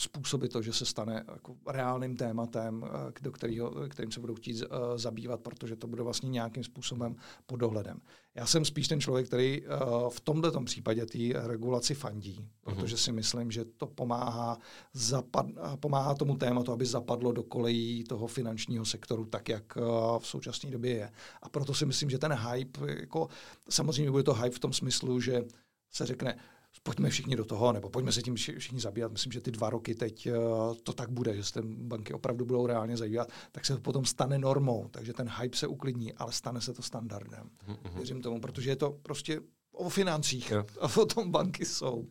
způsobit 0.00 0.52
to, 0.52 0.62
že 0.62 0.72
se 0.72 0.86
stane 0.86 1.24
jako 1.32 1.56
reálným 1.66 2.16
tématem, 2.16 2.84
eh, 2.84 3.12
do 3.20 3.32
kterého, 3.32 3.70
kterým 3.88 4.12
se 4.12 4.20
budou 4.20 4.34
chtít 4.34 4.62
uh, 4.62 4.98
zabývat, 4.98 5.40
protože 5.40 5.76
to 5.76 5.86
bude 5.86 6.02
vlastně 6.02 6.30
nějakým 6.30 6.64
způsobem 6.64 7.16
pod 7.46 7.56
dohledem. 7.56 8.00
Já 8.36 8.46
jsem 8.46 8.64
spíš 8.64 8.88
ten 8.88 9.00
člověk, 9.00 9.26
který 9.26 9.62
uh, 9.62 10.08
v 10.08 10.20
tomto 10.20 10.60
případě 10.60 11.06
té 11.06 11.18
regulaci 11.46 11.94
fandí, 11.94 12.48
protože 12.64 12.96
si 12.96 13.12
myslím, 13.12 13.50
že 13.50 13.64
to 13.64 13.86
pomáhá, 13.86 14.58
zapad, 14.92 15.46
pomáhá 15.80 16.14
tomu 16.14 16.36
tématu, 16.36 16.72
aby 16.72 16.86
zapadlo 16.86 17.32
do 17.32 17.42
kolejí 17.42 18.04
toho 18.04 18.26
finančního 18.26 18.84
sektoru 18.84 19.24
tak, 19.24 19.48
jak 19.48 19.76
uh, 19.76 20.18
v 20.18 20.26
současné 20.26 20.70
době 20.70 20.90
je. 20.90 21.12
A 21.42 21.48
proto 21.48 21.74
si 21.74 21.86
myslím, 21.86 22.10
že 22.10 22.18
ten 22.18 22.32
hype, 22.32 22.80
jako, 23.00 23.28
samozřejmě 23.70 24.10
bude 24.10 24.22
to 24.22 24.34
hype 24.34 24.56
v 24.56 24.58
tom 24.58 24.72
smyslu, 24.72 25.20
že 25.20 25.44
se 25.90 26.06
řekne, 26.06 26.38
pojďme 26.86 27.10
všichni 27.10 27.36
do 27.36 27.44
toho, 27.44 27.72
nebo 27.72 27.90
pojďme 27.90 28.12
se 28.12 28.22
tím 28.22 28.34
všichni 28.34 28.80
zabývat. 28.80 29.12
Myslím, 29.12 29.32
že 29.32 29.40
ty 29.40 29.50
dva 29.50 29.70
roky 29.70 29.94
teď 29.94 30.28
uh, 30.28 30.34
to 30.82 30.92
tak 30.92 31.10
bude, 31.10 31.36
že 31.36 31.44
se 31.44 31.62
banky 31.62 32.12
opravdu 32.12 32.44
budou 32.44 32.66
reálně 32.66 32.96
zabývat, 32.96 33.28
tak 33.52 33.66
se 33.66 33.74
to 33.74 33.80
potom 33.80 34.04
stane 34.04 34.38
normou, 34.38 34.88
takže 34.90 35.12
ten 35.12 35.30
hype 35.40 35.56
se 35.56 35.66
uklidní, 35.66 36.12
ale 36.12 36.32
stane 36.32 36.60
se 36.60 36.74
to 36.74 36.82
standardem. 36.82 37.50
Mm-hmm. 37.68 37.96
Věřím 37.96 38.22
tomu, 38.22 38.40
protože 38.40 38.70
je 38.70 38.76
to 38.76 38.90
prostě 39.02 39.40
o 39.76 39.88
financích 39.88 40.50
jo. 40.50 40.64
a 40.80 41.00
o 41.00 41.06
tom 41.06 41.30
banky 41.30 41.64
jsou. 41.64 42.04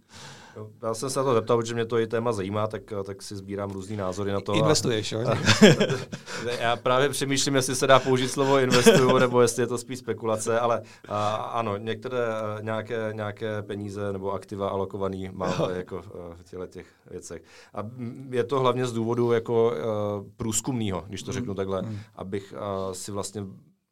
Já 0.84 0.93
jsem 0.93 1.10
se 1.10 1.19
na 1.19 1.25
to 1.25 1.34
zeptal, 1.34 1.58
protože 1.58 1.73
mě 1.73 1.86
to 1.86 1.99
i 1.99 2.08
téma 2.08 2.32
zajímá, 2.32 2.67
tak, 2.67 2.82
tak 3.04 3.21
si 3.21 3.36
sbírám 3.36 3.71
různý 3.71 3.97
názory 3.97 4.32
na 4.32 4.41
to. 4.41 4.54
Investuješ, 4.54 5.12
jo? 5.12 5.19
já 6.60 6.75
právě 6.75 7.10
přemýšlím, 7.10 7.56
jestli 7.56 7.75
se 7.75 7.88
dá 7.88 7.99
použít 7.99 8.28
slovo 8.28 8.60
investuju, 8.60 9.17
nebo 9.17 9.41
jestli 9.41 9.63
je 9.63 9.67
to 9.67 9.78
spíš 9.78 9.99
spekulace, 9.99 10.60
ale 10.60 10.82
a, 11.08 11.36
ano, 11.36 11.78
některé 11.78 12.19
nějaké, 12.62 13.10
nějaké 13.12 13.62
peníze 13.62 14.13
nebo 14.13 14.32
aktiva 14.32 14.69
alokovaný 14.69 15.30
mám 15.34 15.54
jako 15.73 16.01
v 16.36 16.43
těle 16.49 16.67
těch 16.67 16.88
věcech. 17.12 17.43
A 17.73 17.80
je 18.30 18.43
to 18.43 18.60
hlavně 18.60 18.86
z 18.86 18.93
důvodu 18.93 19.32
jako 19.32 19.73
průzkumného, 20.38 21.04
když 21.08 21.23
to 21.23 21.32
řeknu 21.32 21.54
mm. 21.54 21.56
takhle, 21.56 21.82
mm. 21.82 21.99
abych 22.15 22.54
si 22.91 23.12
vlastně 23.12 23.45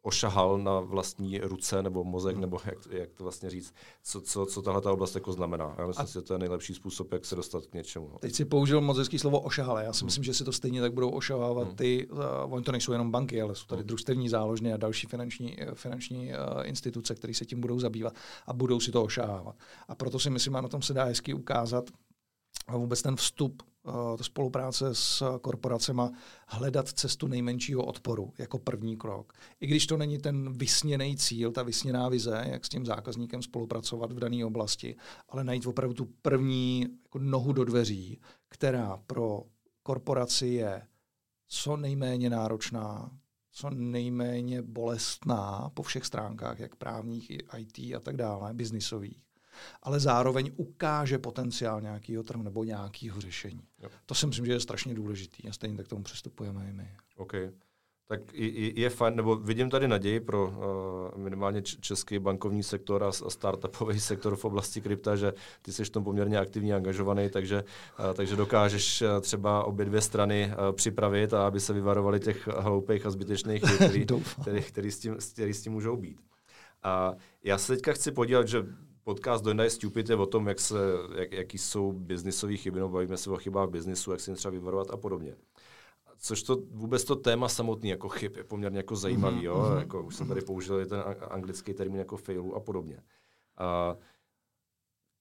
ošahal 0.04 0.58
na 0.58 0.80
vlastní 0.80 1.40
ruce 1.40 1.84
nebo 1.84 2.04
mozek, 2.04 2.34
hmm. 2.34 2.42
nebo 2.42 2.60
jak, 2.66 2.78
jak 2.92 3.14
to 3.14 3.24
vlastně 3.24 3.50
říct, 3.50 3.74
co, 4.04 4.22
co, 4.22 4.46
co 4.46 4.62
tahle 4.62 4.82
ta 4.82 4.92
oblast 4.92 5.16
jako 5.16 5.34
znamená. 5.34 5.76
Já 5.78 5.88
myslím, 5.88 6.08
že 6.08 6.22
to 6.22 6.34
je 6.34 6.40
nejlepší 6.40 6.74
způsob, 6.74 7.14
jak 7.14 7.26
se 7.26 7.36
dostat 7.36 7.66
k 7.66 7.74
něčemu. 7.74 8.10
No. 8.14 8.20
Teď 8.20 8.36
si 8.36 8.46
použil 8.46 8.82
mozecký 8.82 9.20
slovo 9.20 9.40
ošahal. 9.40 9.78
Já 9.78 9.94
si 9.94 10.00
hmm. 10.00 10.06
myslím, 10.06 10.24
že 10.24 10.34
si 10.34 10.44
to 10.44 10.52
stejně 10.52 10.82
tak 10.82 10.94
budou 10.94 11.10
ošahávat 11.10 11.68
hmm. 11.68 11.76
ty, 11.76 12.08
uh, 12.08 12.20
oni 12.50 12.64
to 12.64 12.72
nejsou 12.72 12.92
jenom 12.92 13.12
banky, 13.12 13.42
ale 13.42 13.56
jsou 13.56 13.66
tady 13.66 13.80
hmm. 13.82 13.88
družstevní 13.88 14.30
záložny 14.30 14.74
a 14.74 14.78
další 14.78 15.08
finanční, 15.08 15.62
eh, 15.62 15.76
finanční 15.76 16.30
uh, 16.30 16.36
instituce, 16.64 17.16
které 17.16 17.34
se 17.34 17.46
tím 17.46 17.62
budou 17.62 17.80
zabývat 17.80 18.16
a 18.48 18.54
budou 18.54 18.80
si 18.80 18.92
to 18.92 19.04
ošahávat. 19.04 19.56
A 19.88 19.96
proto 19.96 20.20
si 20.20 20.30
myslím, 20.30 20.56
a 20.56 20.62
na 20.62 20.68
tom 20.68 20.82
se 20.82 20.94
dá 20.94 21.04
hezky 21.04 21.34
ukázat, 21.34 21.90
a 22.68 22.78
vůbec 22.78 23.02
ten 23.02 23.16
vstup 23.16 23.64
spolupráce 24.22 24.96
s 24.96 25.38
korporacemi 25.42 26.02
hledat 26.48 26.90
cestu 26.90 27.28
nejmenšího 27.28 27.86
odporu 27.86 28.34
jako 28.38 28.60
první 28.60 28.98
krok. 28.98 29.34
I 29.60 29.68
když 29.68 29.88
to 29.88 29.98
není 29.98 30.18
ten 30.18 30.54
vysněný 30.54 31.18
cíl, 31.18 31.52
ta 31.52 31.64
vysněná 31.64 32.10
vize, 32.10 32.46
jak 32.52 32.66
s 32.66 32.70
tím 32.70 32.86
zákazníkem 32.86 33.42
spolupracovat 33.42 34.12
v 34.12 34.20
dané 34.20 34.46
oblasti, 34.46 34.96
ale 35.30 35.44
najít 35.44 35.68
opravdu 35.68 35.94
tu 35.94 36.06
první 36.22 36.88
jako 37.04 37.20
nohu 37.20 37.54
do 37.54 37.64
dveří, 37.64 38.20
která 38.50 38.98
pro 39.08 39.44
korporaci 39.84 40.48
je 40.48 40.82
co 41.48 41.78
nejméně 41.78 42.30
náročná, 42.30 43.12
co 43.52 43.70
nejméně 43.70 44.62
bolestná 44.62 45.72
po 45.74 45.84
všech 45.84 46.06
stránkách, 46.06 46.60
jak 46.60 46.76
právních, 46.76 47.32
IT 47.58 47.78
a 47.96 48.00
tak 48.00 48.18
dále, 48.18 48.54
biznisových 48.54 49.24
ale 49.84 50.00
zároveň 50.00 50.52
ukáže 50.56 51.20
potenciál 51.20 51.82
nějakého 51.82 52.24
trhu 52.24 52.44
nebo 52.44 52.64
nějakého 52.64 53.22
řešení. 53.22 53.68
Jo. 53.80 53.90
To 54.06 54.16
si 54.16 54.28
myslím, 54.28 54.46
že 54.46 54.52
je 54.52 54.60
strašně 54.60 54.94
důležitý 54.94 55.50
a 55.50 55.54
stejně 55.54 55.78
tak 55.78 55.86
k 55.86 55.90
tomu 55.90 56.04
přistupujeme 56.04 56.70
i 56.70 56.74
my. 56.74 56.92
Okay. 57.18 57.52
Tak 58.08 58.34
je 58.34 58.90
fajn, 58.90 59.16
nebo 59.16 59.36
vidím 59.36 59.70
tady 59.70 59.88
naději 59.88 60.20
pro 60.20 60.48
uh, 60.48 61.22
minimálně 61.24 61.62
český 61.62 62.20
bankovní 62.20 62.64
sektor 62.64 63.04
a, 63.04 63.08
a 63.08 63.30
startupový 63.30 64.00
sektor 64.10 64.36
v 64.36 64.46
oblasti 64.46 64.82
krypta, 64.82 65.16
že 65.16 65.34
ty 65.62 65.72
jsi 65.72 65.86
v 65.86 65.90
tom 65.90 66.04
poměrně 66.04 66.40
aktivně 66.40 66.76
angažovaný, 66.76 67.30
takže, 67.30 67.64
uh, 68.00 68.14
takže 68.14 68.36
dokážeš 68.36 69.02
uh, 69.02 69.08
třeba 69.22 69.64
obě 69.64 69.86
dvě 69.86 70.02
strany 70.02 70.52
uh, 70.52 70.76
připravit 70.76 71.34
a 71.34 71.48
aby 71.48 71.60
se 71.60 71.74
vyvarovali 71.74 72.20
těch 72.20 72.48
hloupých 72.48 73.06
a 73.06 73.12
zbytečných, 73.12 73.62
který, 73.76 74.06
který, 74.42 74.62
který, 74.62 74.92
s 74.92 75.00
tím, 75.00 75.18
který 75.34 75.54
s 75.54 75.62
tím 75.62 75.74
můžou 75.74 75.98
být. 75.98 76.18
A 76.84 77.14
já 77.44 77.58
se 77.58 77.76
teďka 77.76 77.94
chci 77.94 78.12
podívat, 78.12 78.48
že 78.48 78.66
podcast 79.04 79.44
Don't 79.44 79.60
Die 79.60 79.70
Stupid 79.70 80.10
je 80.10 80.16
o 80.16 80.26
tom, 80.26 80.48
jak 80.48 80.60
se, 80.60 80.78
jak, 81.16 81.32
jaký 81.32 81.58
jsou 81.58 81.92
biznisové 81.92 82.58
chyby, 82.58 82.80
no 82.80 82.90
bavíme 82.90 83.18
se 83.18 83.32
o 83.32 83.38
chybách 83.38 83.70
biznisu, 83.70 84.12
jak 84.12 84.20
se 84.20 84.34
třeba 84.34 84.52
vyvarovat 84.52 84.92
a 84.92 84.98
podobně. 84.98 85.36
Což 86.18 86.44
to 86.44 86.58
vůbec 86.72 87.04
to 87.04 87.16
téma 87.16 87.50
samotný 87.50 87.90
jako 87.90 88.10
chyb 88.10 88.38
je 88.38 88.44
poměrně 88.44 88.78
jako 88.78 88.96
zajímavý, 88.96 89.38
mm-hmm. 89.38 89.44
jo? 89.44 89.66
Mhm. 89.70 89.78
Jako, 89.78 90.04
už 90.04 90.16
jsem 90.16 90.28
tady 90.28 90.42
použil 90.42 90.86
ten 90.86 91.04
anglický 91.30 91.74
termín 91.74 92.00
jako 92.00 92.18
failu 92.18 92.56
a 92.56 92.60
podobně. 92.60 93.04
A 93.58 93.98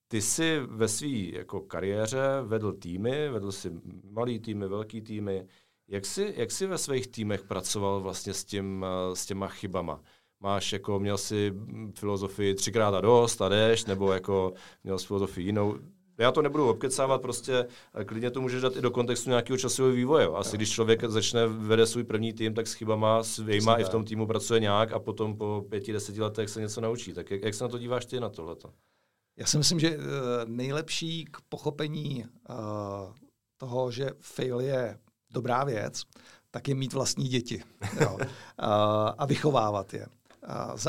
ty 0.07 0.21
jsi 0.21 0.59
ve 0.59 0.87
své 0.87 1.07
jako 1.07 1.61
kariéře 1.61 2.41
vedl 2.43 2.73
týmy, 2.73 3.29
vedl 3.29 3.51
si 3.51 3.71
malý 4.09 4.39
týmy, 4.39 4.67
velký 4.67 5.01
týmy. 5.01 5.47
Jak 5.87 6.05
jsi, 6.05 6.33
jak 6.37 6.51
jsi 6.51 6.67
ve 6.67 6.77
svých 6.77 7.07
týmech 7.07 7.43
pracoval 7.43 8.01
vlastně 8.01 8.33
s, 8.33 8.45
tím, 8.45 8.85
s 9.13 9.25
těma 9.25 9.47
chybama? 9.47 10.01
Máš 10.43 10.73
jako, 10.73 10.99
měl 10.99 11.17
si 11.17 11.53
filozofii 11.93 12.55
třikrát 12.55 12.93
a 12.93 13.01
dost 13.01 13.41
a 13.41 13.49
jdeš, 13.49 13.85
nebo 13.85 14.13
jako 14.13 14.53
měl 14.83 14.99
jsi 14.99 15.07
filozofii 15.07 15.45
jinou. 15.45 15.75
Já 16.17 16.31
to 16.31 16.41
nebudu 16.41 16.69
obkecávat, 16.69 17.21
prostě 17.21 17.65
klidně 18.05 18.31
to 18.31 18.41
můžeš 18.41 18.61
dát 18.61 18.75
i 18.75 18.81
do 18.81 18.91
kontextu 18.91 19.29
nějakého 19.29 19.57
časového 19.57 19.95
vývoje. 19.95 20.27
Asi 20.27 20.57
když 20.57 20.71
člověk 20.71 21.03
začne, 21.03 21.47
vede 21.47 21.85
svůj 21.85 22.03
první 22.03 22.33
tým, 22.33 22.53
tak 22.53 22.67
s 22.67 22.73
chybama 22.73 23.23
svýma 23.23 23.75
i 23.75 23.83
v 23.83 23.89
tom 23.89 24.05
týmu 24.05 24.27
pracuje 24.27 24.59
nějak 24.59 24.91
a 24.91 24.99
potom 24.99 25.37
po 25.37 25.65
pěti, 25.69 25.93
deseti 25.93 26.21
letech 26.21 26.49
se 26.49 26.61
něco 26.61 26.81
naučí. 26.81 27.13
Tak 27.13 27.31
jak, 27.31 27.41
jak 27.41 27.53
se 27.53 27.63
na 27.63 27.67
to 27.67 27.77
díváš 27.77 28.05
ty 28.05 28.19
na 28.19 28.29
tohleto? 28.29 28.69
Já 29.37 29.45
si 29.45 29.57
myslím, 29.57 29.79
že 29.79 29.97
uh, 29.97 30.03
nejlepší 30.45 31.25
k 31.25 31.37
pochopení 31.49 32.25
uh, 32.49 32.55
toho, 33.57 33.91
že 33.91 34.09
fail 34.19 34.59
je 34.59 34.97
dobrá 35.33 35.63
věc, 35.63 36.03
tak 36.51 36.67
je 36.67 36.75
mít 36.75 36.93
vlastní 36.93 37.27
děti 37.27 37.63
jo, 38.01 38.13
uh, 38.13 38.21
a 39.17 39.25
vychovávat 39.25 39.93
je. 39.93 40.07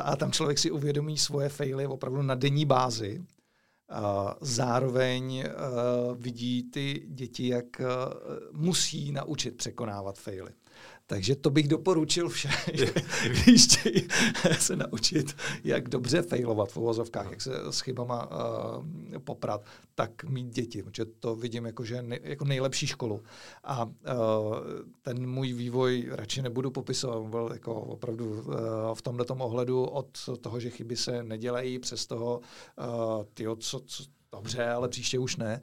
A 0.03 0.17
tam 0.17 0.33
člověk 0.33 0.59
si 0.59 0.71
uvědomí 0.71 1.19
svoje 1.19 1.49
faily 1.49 1.87
opravdu 1.87 2.23
na 2.23 2.35
denní 2.35 2.65
bázi. 2.65 3.23
Zároveň 4.41 5.45
vidí 6.15 6.63
ty 6.63 7.03
děti, 7.07 7.49
jak 7.49 7.81
musí 8.53 9.13
naučit 9.13 9.57
překonávat 9.57 10.19
faily. 10.19 10.51
Takže 11.07 11.37
to 11.37 11.51
bych 11.51 11.69
doporučil 11.69 12.29
všem, 12.29 12.51
když 13.45 13.67
se 14.59 14.77
naučit, 14.77 15.37
jak 15.65 15.89
dobře 15.89 16.23
failovat 16.23 16.73
v 16.73 16.77
uvozovkách, 16.77 17.31
jak 17.31 17.41
se 17.41 17.53
s 17.71 17.81
chybama 17.81 18.31
uh, 18.31 18.85
poprat, 19.19 19.65
tak 19.95 20.25
mít 20.25 20.47
děti, 20.47 20.83
protože 20.83 21.05
to 21.05 21.37
vidím 21.37 21.67
jako, 21.67 21.85
že 21.85 22.03
ne, 22.03 22.19
jako 22.23 22.45
nejlepší 22.45 22.87
školu. 22.87 23.23
A 23.65 23.85
uh, 23.85 23.91
ten 25.03 25.31
můj 25.31 25.53
vývoj 25.53 26.09
radši 26.11 26.43
nebudu 26.43 26.71
popisovat, 26.71 27.23
byl 27.31 27.51
jako 27.53 27.75
opravdu 27.75 28.31
uh, 28.31 28.55
v 28.95 29.03
tomto 29.03 29.35
ohledu 29.35 29.85
od 29.85 30.19
toho, 30.41 30.61
že 30.61 30.71
chyby 30.71 30.97
se 30.97 31.23
nedělají, 31.23 31.79
přes 31.79 32.07
toho, 32.07 32.41
uh, 32.79 33.25
tyjo, 33.35 33.57
co, 33.57 33.81
co, 33.87 34.05
dobře, 34.33 34.71
ale 34.71 34.89
příště 34.89 35.19
už 35.19 35.37
ne, 35.37 35.61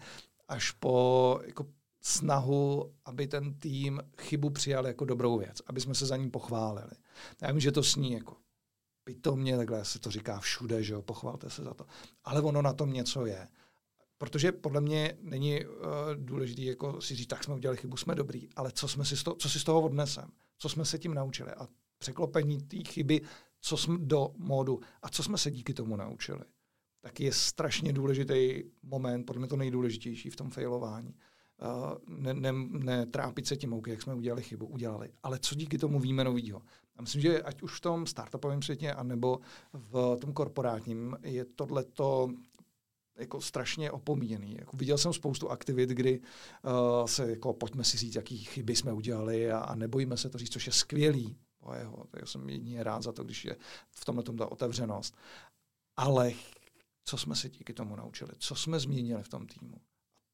až 0.47 0.71
po 0.71 1.39
jako 1.45 1.65
snahu, 2.01 2.93
aby 3.05 3.27
ten 3.27 3.53
tým 3.53 4.01
chybu 4.21 4.49
přijal 4.49 4.88
jako 4.88 5.05
dobrou 5.05 5.38
věc, 5.38 5.62
aby 5.67 5.81
jsme 5.81 5.95
se 5.95 6.05
za 6.05 6.17
ní 6.17 6.29
pochválili. 6.29 6.91
Já 7.41 7.51
vím, 7.51 7.60
že 7.60 7.71
to 7.71 7.84
sní 7.84 8.12
jako 8.12 8.36
pitomně, 9.03 9.57
takhle 9.57 9.86
se 9.86 9.99
to 9.99 10.12
říká 10.12 10.39
všude, 10.39 10.84
že 10.84 10.93
jo, 10.93 11.01
pochvalte 11.01 11.49
se 11.49 11.63
za 11.63 11.73
to. 11.73 11.86
Ale 12.23 12.41
ono 12.41 12.62
na 12.62 12.73
tom 12.73 12.93
něco 12.93 13.25
je. 13.25 13.47
Protože 14.17 14.51
podle 14.51 14.81
mě 14.81 15.17
není 15.21 15.65
uh, 15.65 15.75
důležité 16.15 16.62
jako 16.62 17.01
si 17.01 17.15
říct, 17.15 17.27
tak 17.27 17.43
jsme 17.43 17.55
udělali 17.55 17.77
chybu, 17.77 17.97
jsme 17.97 18.15
dobrý, 18.15 18.49
ale 18.55 18.71
co, 18.71 18.88
jsme 18.88 19.05
si 19.05 19.17
z 19.17 19.23
toho, 19.23 19.36
co 19.36 19.49
si 19.49 19.60
z 19.60 19.63
toho 19.63 19.81
odnesem, 19.81 20.31
co 20.57 20.69
jsme 20.69 20.86
se 20.86 20.99
tím 20.99 21.13
naučili 21.13 21.51
a 21.51 21.67
překlopení 21.97 22.62
té 22.62 22.77
chyby, 22.77 23.21
co 23.62 23.77
jsme 23.77 23.97
do 23.97 24.31
módu 24.38 24.79
a 25.01 25.10
co 25.10 25.23
jsme 25.23 25.38
se 25.38 25.51
díky 25.51 25.73
tomu 25.73 25.95
naučili, 25.95 26.41
tak 27.01 27.19
je 27.19 27.33
strašně 27.33 27.93
důležitý 27.93 28.63
moment, 28.83 29.23
podle 29.23 29.39
mě 29.39 29.47
to 29.47 29.55
nejdůležitější 29.57 30.29
v 30.29 30.35
tom 30.35 30.49
failování 30.49 31.15
ne, 32.07 32.33
ne, 32.33 32.51
netrápit 32.69 33.47
se 33.47 33.57
tím, 33.57 33.81
jak 33.87 34.01
jsme 34.01 34.13
udělali 34.13 34.43
chybu, 34.43 34.65
udělali. 34.65 35.09
Ale 35.23 35.39
co 35.39 35.55
díky 35.55 35.77
tomu 35.77 35.99
víme 35.99 36.23
novýho? 36.23 36.61
A 36.95 37.01
myslím, 37.01 37.21
že 37.21 37.41
ať 37.41 37.61
už 37.61 37.77
v 37.77 37.81
tom 37.81 38.07
startupovém 38.07 38.61
světě, 38.61 38.93
anebo 38.93 39.39
v 39.73 40.17
tom 40.21 40.33
korporátním, 40.33 41.17
je 41.23 41.45
tohleto 41.45 42.29
jako 43.17 43.41
strašně 43.41 43.91
opomíjený. 43.91 44.55
Jako 44.59 44.77
viděl 44.77 44.97
jsem 44.97 45.13
spoustu 45.13 45.49
aktivit, 45.49 45.89
kdy 45.89 46.19
uh, 46.19 47.05
se 47.05 47.29
jako 47.29 47.53
pojďme 47.53 47.83
si 47.83 47.97
říct, 47.97 48.15
jaký 48.15 48.37
chyby 48.37 48.75
jsme 48.75 48.93
udělali 48.93 49.51
a, 49.51 49.59
a 49.59 49.75
nebojíme 49.75 50.17
se 50.17 50.29
to 50.29 50.37
říct, 50.37 50.53
což 50.53 50.67
je 50.67 50.73
skvělý. 50.73 51.37
Jeho, 51.79 52.05
já 52.19 52.25
jsem 52.25 52.49
jedině 52.49 52.83
rád 52.83 53.03
za 53.03 53.11
to, 53.11 53.23
když 53.23 53.45
je 53.45 53.55
v 53.89 54.05
tomhle 54.05 54.23
tom 54.23 54.37
ta 54.37 54.51
otevřenost. 54.51 55.15
Ale 55.97 56.31
co 57.12 57.17
jsme 57.17 57.36
se 57.36 57.50
díky 57.50 57.74
tomu 57.74 57.95
naučili? 57.95 58.32
Co 58.38 58.56
jsme 58.56 58.80
změnili 58.80 59.24
v 59.24 59.30
tom 59.30 59.47
týmu? 59.47 59.76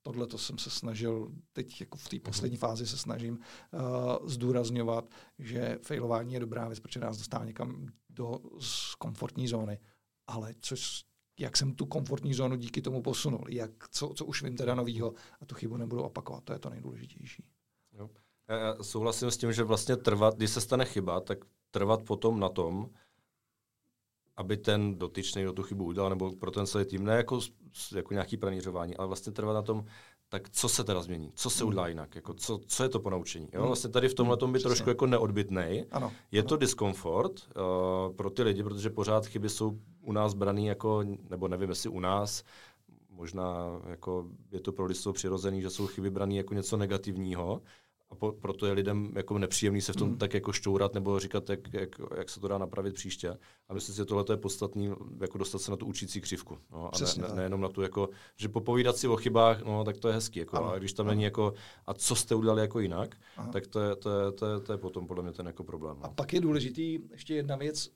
tohle 0.01 0.27
to 0.27 0.37
jsem 0.37 0.57
se 0.57 0.69
snažil, 0.69 1.31
teď 1.53 1.81
jako 1.81 1.97
v 1.97 2.09
té 2.09 2.19
poslední 2.19 2.57
fázi 2.57 2.87
se 2.87 2.97
snažím 2.97 3.39
uh, 3.71 4.29
zdůrazňovat, 4.29 5.09
že 5.39 5.79
failování 5.81 6.33
je 6.33 6.39
dobrá 6.39 6.67
věc, 6.67 6.79
protože 6.79 6.99
nás 6.99 7.17
dostává 7.17 7.45
někam 7.45 7.87
do 8.09 8.39
z 8.59 8.95
komfortní 8.95 9.47
zóny. 9.47 9.79
Ale 10.27 10.53
což, 10.61 11.03
jak 11.39 11.57
jsem 11.57 11.75
tu 11.75 11.85
komfortní 11.85 12.33
zónu 12.33 12.55
díky 12.55 12.81
tomu 12.81 13.01
posunul, 13.01 13.45
jak, 13.49 13.89
co, 13.89 14.09
co 14.09 14.25
už 14.25 14.43
vím 14.43 14.57
teda 14.57 14.75
novýho 14.75 15.13
a 15.41 15.45
tu 15.45 15.55
chybu 15.55 15.77
nebudu 15.77 16.03
opakovat, 16.03 16.43
to 16.43 16.53
je 16.53 16.59
to 16.59 16.69
nejdůležitější. 16.69 17.43
Jo. 17.93 18.09
Já 18.49 18.83
souhlasím 18.83 19.31
s 19.31 19.37
tím, 19.37 19.53
že 19.53 19.63
vlastně 19.63 19.97
trvat, 19.97 20.35
když 20.35 20.49
se 20.49 20.61
stane 20.61 20.85
chyba, 20.85 21.21
tak 21.21 21.37
trvat 21.71 22.03
potom 22.03 22.39
na 22.39 22.49
tom, 22.49 22.89
aby 24.37 24.57
ten 24.57 24.95
dotyčný 24.95 25.43
do 25.43 25.53
tu 25.53 25.63
chybu 25.63 25.85
udělal, 25.85 26.09
nebo 26.09 26.31
pro 26.31 26.51
ten 26.51 26.65
celý 26.65 26.85
tým, 26.85 27.05
ne 27.05 27.15
jako, 27.15 27.39
jako 27.95 28.13
nějaký 28.13 28.37
pranířování, 28.37 28.97
ale 28.97 29.07
vlastně 29.07 29.31
trvat 29.31 29.53
na 29.53 29.61
tom, 29.61 29.85
tak 30.29 30.49
co 30.49 30.69
se 30.69 30.83
teda 30.83 31.01
změní, 31.01 31.31
co 31.35 31.49
se 31.49 31.63
hmm. 31.63 31.67
udělá 31.67 31.87
jinak, 31.87 32.15
jako 32.15 32.33
co, 32.33 32.59
co 32.67 32.83
je 32.83 32.89
to 32.89 32.99
ponaučení. 32.99 33.49
Jo? 33.53 33.59
Hmm. 33.59 33.67
Vlastně 33.67 33.89
tady 33.89 34.09
v 34.09 34.13
tomhle 34.13 34.37
tom 34.37 34.53
by 34.53 34.59
trošku 34.59 34.89
jako 34.89 35.05
neodbitný. 35.05 35.85
Ano, 35.91 36.11
je 36.31 36.41
ano. 36.41 36.49
to 36.49 36.57
diskomfort 36.57 37.41
uh, 37.41 38.15
pro 38.15 38.29
ty 38.29 38.43
lidi, 38.43 38.63
protože 38.63 38.89
pořád 38.89 39.25
chyby 39.25 39.49
jsou 39.49 39.79
u 40.01 40.11
nás 40.11 40.33
braný 40.33 40.65
jako, 40.65 41.03
nebo 41.29 41.47
nevím, 41.47 41.69
jestli 41.69 41.89
u 41.89 41.99
nás, 41.99 42.43
možná 43.09 43.81
jako 43.89 44.25
je 44.51 44.59
to 44.59 44.71
pro 44.71 44.85
lidi 44.85 44.99
přirozený, 45.13 45.61
že 45.61 45.69
jsou 45.69 45.87
chyby 45.87 46.09
braný 46.09 46.37
jako 46.37 46.53
něco 46.53 46.77
negativního, 46.77 47.61
a 48.09 48.15
po, 48.15 48.31
proto 48.31 48.65
je 48.65 48.71
lidem 48.71 49.11
jako 49.15 49.37
nepříjemný 49.37 49.81
se 49.81 49.93
v 49.93 49.95
tom 49.95 50.09
mm. 50.09 50.17
tak 50.17 50.33
jako 50.33 50.53
šťourat 50.53 50.93
nebo 50.93 51.19
říkat, 51.19 51.49
jak, 51.49 51.73
jak, 51.73 52.01
jak, 52.17 52.29
se 52.29 52.39
to 52.39 52.47
dá 52.47 52.57
napravit 52.57 52.93
příště. 52.93 53.37
A 53.67 53.73
myslím 53.73 53.93
si, 53.93 53.97
že 53.97 54.05
tohle 54.05 54.25
je 54.29 54.37
podstatný, 54.37 54.91
jako 55.21 55.37
dostat 55.37 55.59
se 55.59 55.71
na 55.71 55.77
tu 55.77 55.85
učící 55.85 56.21
křivku. 56.21 56.57
No, 56.71 56.95
a 56.95 56.99
ne, 56.99 57.27
ne, 57.27 57.35
nejenom 57.35 57.61
na 57.61 57.69
tu, 57.69 57.81
jako, 57.81 58.09
že 58.35 58.49
popovídat 58.49 58.97
si 58.97 59.07
o 59.07 59.15
chybách, 59.15 59.61
no, 59.61 59.83
tak 59.83 59.97
to 59.97 60.07
je 60.07 60.13
hezký. 60.13 60.39
Jako, 60.39 60.57
ano, 60.57 60.71
a 60.71 60.77
když 60.77 60.93
tam 60.93 61.05
ano. 61.05 61.11
není 61.11 61.23
jako, 61.23 61.53
a 61.85 61.93
co 61.93 62.15
jste 62.15 62.35
udělali 62.35 62.61
jako 62.61 62.79
jinak, 62.79 63.15
Aha. 63.37 63.51
tak 63.51 63.67
to 63.67 63.79
je, 63.79 63.95
to, 63.95 64.19
je, 64.19 64.31
to, 64.31 64.45
je, 64.45 64.59
to 64.59 64.71
je 64.71 64.77
potom 64.77 65.07
podle 65.07 65.23
mě 65.23 65.31
ten 65.31 65.47
jako 65.47 65.63
problém. 65.63 65.97
No. 65.99 66.05
A 66.05 66.09
pak 66.09 66.33
je 66.33 66.41
důležitý 66.41 66.99
ještě 67.11 67.35
jedna 67.35 67.55
věc, 67.55 67.89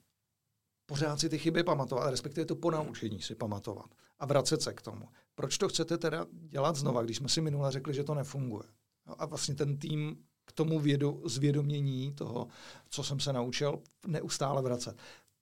pořád 0.85 1.19
si 1.19 1.29
ty 1.29 1.37
chyby 1.37 1.63
pamatovat, 1.63 2.11
respektive 2.11 2.45
to 2.45 2.55
ponaučení 2.55 3.21
si 3.21 3.35
pamatovat 3.35 3.85
a 4.19 4.25
vracet 4.25 4.61
se 4.61 4.73
k 4.73 4.81
tomu. 4.81 5.07
Proč 5.35 5.57
to 5.57 5.69
chcete 5.69 5.97
teda 5.97 6.25
dělat 6.31 6.75
znova, 6.75 7.03
když 7.03 7.17
jsme 7.17 7.29
si 7.29 7.41
minule 7.41 7.71
řekli, 7.71 7.93
že 7.93 8.03
to 8.03 8.13
nefunguje? 8.13 8.63
No 9.07 9.21
a 9.21 9.25
vlastně 9.25 9.55
ten 9.55 9.77
tým 9.77 10.25
k 10.45 10.51
tomu 10.51 10.79
vědo, 10.79 11.21
zvědomění 11.25 12.13
toho, 12.13 12.47
co 12.89 13.03
jsem 13.03 13.19
se 13.19 13.33
naučil, 13.33 13.79
neustále 14.07 14.61
vracet. 14.61 14.97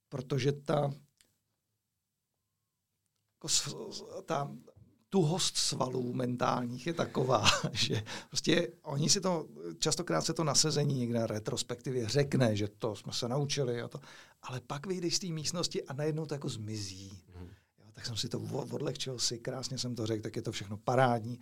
Protože 0.10 0.52
ta, 0.52 0.92
jako 3.44 3.48
ta 4.26 4.52
tuhost 5.10 5.58
svalů 5.58 6.14
mentálních 6.14 6.88
je 6.88 6.94
taková, 6.94 7.46
že 7.72 8.04
prostě 8.30 8.72
oni 8.82 9.10
si 9.10 9.22
to, 9.22 9.48
častokrát 9.80 10.26
se 10.26 10.34
to 10.34 10.44
nasezení 10.44 11.00
někde 11.00 11.20
na 11.20 11.28
retrospektivě 11.28 12.10
řekne, 12.10 12.56
že 12.56 12.68
to 12.68 12.96
jsme 12.96 13.14
se 13.14 13.28
naučili 13.28 13.82
a 13.82 13.88
to, 13.88 14.00
ale 14.42 14.62
pak 14.62 14.88
vyjdeš 14.88 15.16
z 15.16 15.20
té 15.20 15.28
místnosti 15.28 15.84
a 15.84 15.94
najednou 15.94 16.26
to 16.26 16.34
jako 16.34 16.50
zmizí. 16.50 17.24
Mm. 17.40 17.48
Jo, 17.80 17.92
tak 17.94 18.06
jsem 18.06 18.18
si 18.18 18.30
to 18.30 18.40
odlehčil 18.72 19.20
si, 19.20 19.40
krásně 19.40 19.78
jsem 19.78 19.96
to 19.96 20.06
řekl, 20.06 20.24
tak 20.24 20.36
je 20.36 20.42
to 20.42 20.52
všechno 20.52 20.78
parádní 20.78 21.40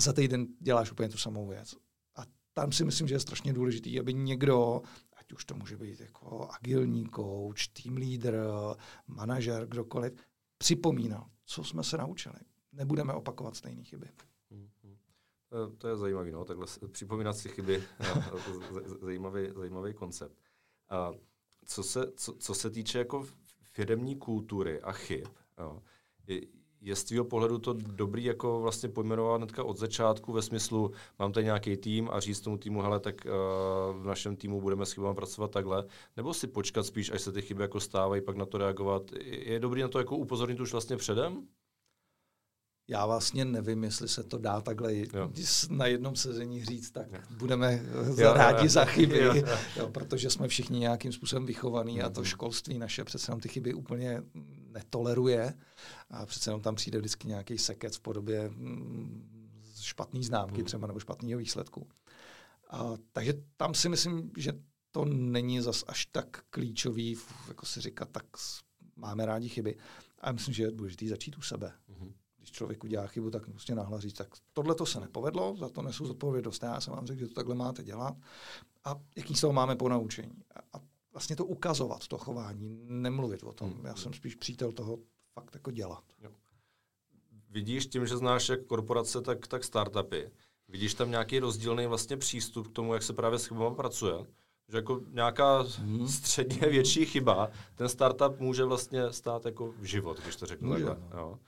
a 0.00 0.02
za 0.02 0.12
týden 0.12 0.46
děláš 0.60 0.92
úplně 0.92 1.08
tu 1.08 1.18
samou 1.18 1.48
věc. 1.48 1.74
A 2.16 2.22
tam 2.52 2.72
si 2.72 2.84
myslím, 2.84 3.08
že 3.08 3.14
je 3.14 3.20
strašně 3.20 3.52
důležitý, 3.52 4.00
aby 4.00 4.14
někdo, 4.14 4.82
ať 5.16 5.32
už 5.32 5.44
to 5.44 5.54
může 5.54 5.76
být 5.76 6.00
jako 6.00 6.48
agilní 6.50 7.10
coach, 7.16 7.68
team 7.82 7.96
leader, 7.96 8.36
manažer, 9.06 9.66
kdokoliv, 9.66 10.12
připomínal, 10.58 11.26
co 11.44 11.64
jsme 11.64 11.84
se 11.84 11.96
naučili. 11.96 12.34
Nebudeme 12.72 13.12
opakovat 13.12 13.56
stejné 13.56 13.84
chyby. 13.84 14.06
Mm-hmm. 14.52 15.76
To 15.78 15.88
je 15.88 15.96
zajímavé, 15.96 16.30
no, 16.30 16.44
takhle 16.44 16.66
připomínat 16.92 17.36
si 17.36 17.48
chyby, 17.48 17.82
zajímavý, 19.00 19.48
zajímavý 19.56 19.94
koncept. 19.94 20.38
A 20.88 21.12
co 21.64 21.82
se, 21.82 22.12
co, 22.16 22.32
co 22.32 22.54
se 22.54 22.70
týče 22.70 22.98
jako 22.98 23.26
firmní 23.62 24.16
kultury 24.16 24.80
a 24.80 24.92
chyb, 24.92 25.26
jo, 25.58 25.82
je 26.82 26.96
z 26.96 27.04
tvého 27.04 27.24
pohledu 27.24 27.58
to 27.58 27.72
dobrý 27.72 28.24
jako 28.24 28.60
vlastně 28.60 28.88
pojmenovat 28.88 29.36
hnedka 29.36 29.64
od 29.64 29.78
začátku 29.78 30.32
ve 30.32 30.42
smyslu, 30.42 30.92
mám 31.18 31.32
tady 31.32 31.44
nějaký 31.44 31.76
tým 31.76 32.08
a 32.12 32.20
říct 32.20 32.40
tomu 32.40 32.58
týmu, 32.58 32.82
hele, 32.82 33.00
tak 33.00 33.14
uh, 33.24 34.02
v 34.02 34.06
našem 34.06 34.36
týmu 34.36 34.60
budeme 34.60 34.86
s 34.86 34.92
chybami 34.92 35.14
pracovat 35.14 35.50
takhle, 35.50 35.84
nebo 36.16 36.34
si 36.34 36.46
počkat 36.46 36.82
spíš, 36.82 37.10
až 37.10 37.20
se 37.20 37.32
ty 37.32 37.42
chyby 37.42 37.62
jako 37.62 37.80
stávají, 37.80 38.22
pak 38.22 38.36
na 38.36 38.46
to 38.46 38.58
reagovat. 38.58 39.02
Je 39.24 39.60
dobrý 39.60 39.82
na 39.82 39.88
to 39.88 39.98
jako 39.98 40.16
upozornit 40.16 40.60
už 40.60 40.72
vlastně 40.72 40.96
předem? 40.96 41.46
Já 42.88 43.06
vlastně 43.06 43.44
nevím, 43.44 43.84
jestli 43.84 44.08
se 44.08 44.22
to 44.22 44.38
dá 44.38 44.60
takhle 44.60 44.94
jo. 44.94 45.30
na 45.70 45.86
jednom 45.86 46.16
sezení 46.16 46.64
říct, 46.64 46.90
tak 46.90 47.06
jo. 47.12 47.18
budeme 47.30 47.82
jo, 48.16 48.32
rádi 48.32 48.64
jo, 48.64 48.68
za 48.68 48.84
chyby, 48.84 49.18
jo, 49.18 49.34
jo. 49.34 49.44
Jo, 49.76 49.88
protože 49.88 50.30
jsme 50.30 50.48
všichni 50.48 50.78
nějakým 50.78 51.12
způsobem 51.12 51.46
vychovaní 51.46 52.02
a 52.02 52.10
to 52.10 52.20
mhm. 52.20 52.28
školství 52.28 52.78
naše 52.78 53.04
přece 53.04 53.32
nám 53.32 53.40
ty 53.40 53.48
chyby 53.48 53.74
úplně 53.74 54.22
netoleruje 54.72 55.54
a 56.10 56.26
přece 56.26 56.50
jenom 56.50 56.62
tam 56.62 56.74
přijde 56.74 56.98
vždycky 56.98 57.28
nějaký 57.28 57.58
sekec 57.58 57.96
v 57.96 58.00
podobě 58.00 58.48
mm, 58.48 59.28
špatný 59.80 60.24
známky 60.24 60.58
mm. 60.58 60.64
třeba 60.64 60.86
nebo 60.86 61.00
špatného 61.00 61.38
výsledku. 61.38 61.88
A, 62.70 62.92
takže 63.12 63.34
tam 63.56 63.74
si 63.74 63.88
myslím, 63.88 64.30
že 64.36 64.52
to 64.90 65.04
není 65.04 65.60
zas 65.60 65.84
až 65.86 66.06
tak 66.06 66.44
klíčový, 66.50 67.16
jako 67.48 67.66
si 67.66 67.80
říkat, 67.80 68.08
tak 68.12 68.24
máme 68.96 69.26
rádi 69.26 69.48
chyby. 69.48 69.76
A 70.20 70.32
myslím, 70.32 70.54
že 70.54 70.62
je 70.62 70.70
důležité 70.70 71.08
začít 71.08 71.38
u 71.38 71.42
sebe. 71.42 71.72
Mm 71.88 72.12
když 72.40 72.50
člověk 72.50 72.84
udělá 72.84 73.06
chybu, 73.06 73.30
tak 73.30 73.50
prostě 73.50 73.74
náhle 73.74 74.00
říct, 74.00 74.14
tak 74.14 74.28
tohle 74.52 74.74
to 74.74 74.86
se 74.86 75.00
nepovedlo, 75.00 75.56
za 75.56 75.68
to 75.68 75.82
nesu 75.82 76.06
zodpovědnost. 76.06 76.62
Já 76.62 76.80
jsem 76.80 76.94
vám 76.94 77.06
řekl, 77.06 77.20
že 77.20 77.26
to 77.26 77.34
takhle 77.34 77.54
máte 77.54 77.82
dělat. 77.82 78.16
A 78.84 78.94
jaký 79.16 79.34
z 79.34 79.40
toho 79.40 79.52
máme 79.52 79.76
ponaučení. 79.76 80.42
A, 80.54 80.78
a 80.78 80.80
vlastně 81.12 81.36
to 81.36 81.44
ukazovat, 81.44 82.08
to 82.08 82.18
chování, 82.18 82.80
nemluvit 82.84 83.42
o 83.42 83.52
tom. 83.52 83.72
Hmm. 83.72 83.86
Já 83.86 83.94
jsem 83.94 84.12
spíš 84.12 84.34
přítel 84.34 84.72
toho 84.72 84.98
fakt 85.34 85.54
jako 85.54 85.70
dělat. 85.70 86.04
Jo. 86.22 86.30
Vidíš 87.50 87.86
tím, 87.86 88.06
že 88.06 88.16
znáš 88.16 88.48
jak 88.48 88.64
korporace, 88.64 89.20
tak, 89.22 89.46
tak 89.46 89.64
startupy. 89.64 90.30
Vidíš 90.68 90.94
tam 90.94 91.10
nějaký 91.10 91.38
rozdílný 91.38 91.86
vlastně 91.86 92.16
přístup 92.16 92.68
k 92.68 92.72
tomu, 92.72 92.94
jak 92.94 93.02
se 93.02 93.12
právě 93.12 93.38
s 93.38 93.46
chybami 93.46 93.76
pracuje? 93.76 94.14
Že 94.68 94.76
jako 94.76 95.00
nějaká 95.10 95.64
hmm. 95.78 96.08
středně 96.08 96.68
větší 96.70 97.06
chyba, 97.06 97.50
ten 97.74 97.88
startup 97.88 98.40
může 98.40 98.64
vlastně 98.64 99.12
stát 99.12 99.44
jako 99.44 99.72
v 99.72 99.84
život, 99.84 100.20
když 100.22 100.36
to 100.36 100.46
řeknu 100.46 100.68
může, 100.68 100.84
takhle. 100.84 101.08
No. 101.12 101.18
Jo. 101.18 101.38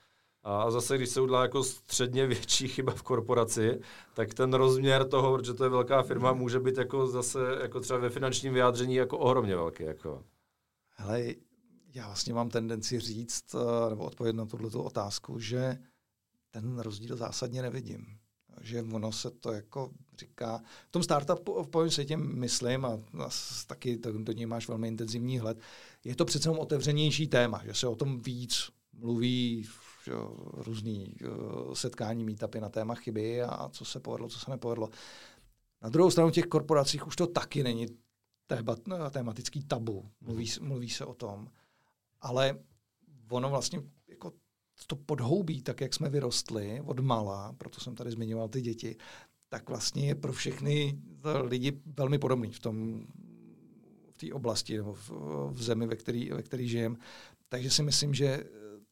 A 0.44 0.70
zase, 0.70 0.96
když 0.96 1.08
se 1.08 1.20
udělá 1.20 1.42
jako 1.42 1.64
středně 1.64 2.26
větší 2.26 2.68
chyba 2.68 2.92
v 2.92 3.02
korporaci, 3.02 3.80
tak 4.14 4.34
ten 4.34 4.54
rozměr 4.54 5.08
toho, 5.08 5.36
protože 5.36 5.54
to 5.54 5.64
je 5.64 5.70
velká 5.70 6.02
firma, 6.02 6.32
může 6.32 6.60
být 6.60 6.78
jako 6.78 7.06
zase 7.06 7.38
jako 7.62 7.80
třeba 7.80 7.98
ve 7.98 8.10
finančním 8.10 8.54
vyjádření 8.54 8.94
jako 8.94 9.18
ohromně 9.18 9.56
velký. 9.56 9.84
Jako. 9.84 10.24
Hele, 10.90 11.24
já 11.94 12.06
vlastně 12.06 12.34
mám 12.34 12.50
tendenci 12.50 13.00
říct, 13.00 13.54
eh, 13.54 13.90
nebo 13.90 14.04
odpovědět 14.04 14.36
na 14.36 14.46
tuto 14.46 14.84
otázku, 14.84 15.38
že 15.38 15.78
ten 16.50 16.78
rozdíl 16.78 17.16
zásadně 17.16 17.62
nevidím. 17.62 18.06
Že 18.60 18.82
ono 18.82 19.12
se 19.12 19.30
to 19.30 19.52
jako 19.52 19.90
říká, 20.18 20.62
v 20.88 20.92
tom 20.92 21.02
startupovém 21.02 21.90
světě 21.90 22.16
myslím, 22.16 22.84
a, 22.84 22.88
a 23.24 23.28
taky 23.66 23.98
to, 23.98 24.12
do 24.12 24.32
něj 24.32 24.46
máš 24.46 24.68
velmi 24.68 24.88
intenzivní 24.88 25.38
hled, 25.38 25.58
je 26.04 26.16
to 26.16 26.24
přece 26.24 26.50
otevřenější 26.50 27.26
téma, 27.26 27.62
že 27.64 27.74
se 27.74 27.86
o 27.86 27.96
tom 27.96 28.20
víc 28.20 28.70
mluví 28.92 29.66
jo, 30.06 30.36
různý 30.52 31.16
jo, 31.20 31.74
setkání, 31.74 32.24
meetupy 32.24 32.60
na 32.60 32.68
téma 32.68 32.94
chyby 32.94 33.42
a 33.42 33.68
co 33.68 33.84
se 33.84 34.00
povedlo, 34.00 34.28
co 34.28 34.38
se 34.38 34.50
nepovedlo. 34.50 34.90
Na 35.82 35.88
druhou 35.88 36.10
stranu 36.10 36.30
těch 36.30 36.46
korporacích 36.46 37.06
už 37.06 37.16
to 37.16 37.26
taky 37.26 37.62
není 37.62 37.86
téma, 38.46 38.76
tématický 39.10 39.62
tabu. 39.64 40.10
Mluví, 40.20 40.52
mluví 40.60 40.90
se 40.90 41.04
o 41.04 41.14
tom. 41.14 41.48
Ale 42.22 42.58
ono 43.30 43.50
vlastně 43.50 43.82
jako 44.08 44.32
to 44.86 44.96
podhoubí, 44.96 45.62
tak 45.62 45.80
jak 45.80 45.94
jsme 45.94 46.08
vyrostli 46.08 46.80
od 46.84 47.00
mala, 47.00 47.52
proto 47.52 47.80
jsem 47.80 47.94
tady 47.94 48.10
zmiňoval 48.10 48.48
ty 48.48 48.60
děti, 48.60 48.96
tak 49.48 49.68
vlastně 49.68 50.06
je 50.06 50.14
pro 50.14 50.32
všechny 50.32 50.98
lidi 51.42 51.80
velmi 51.86 52.18
podobný 52.18 52.52
v 52.52 52.60
tom 52.60 53.06
v 54.10 54.18
té 54.18 54.32
oblasti 54.32 54.76
nebo 54.76 54.94
v, 54.94 55.10
v 55.50 55.62
zemi, 55.62 55.86
ve 55.86 55.96
které 55.96 56.28
ve 56.34 56.42
který 56.42 56.68
žijeme. 56.68 56.96
Takže 57.48 57.70
si 57.70 57.82
myslím, 57.82 58.14
že 58.14 58.44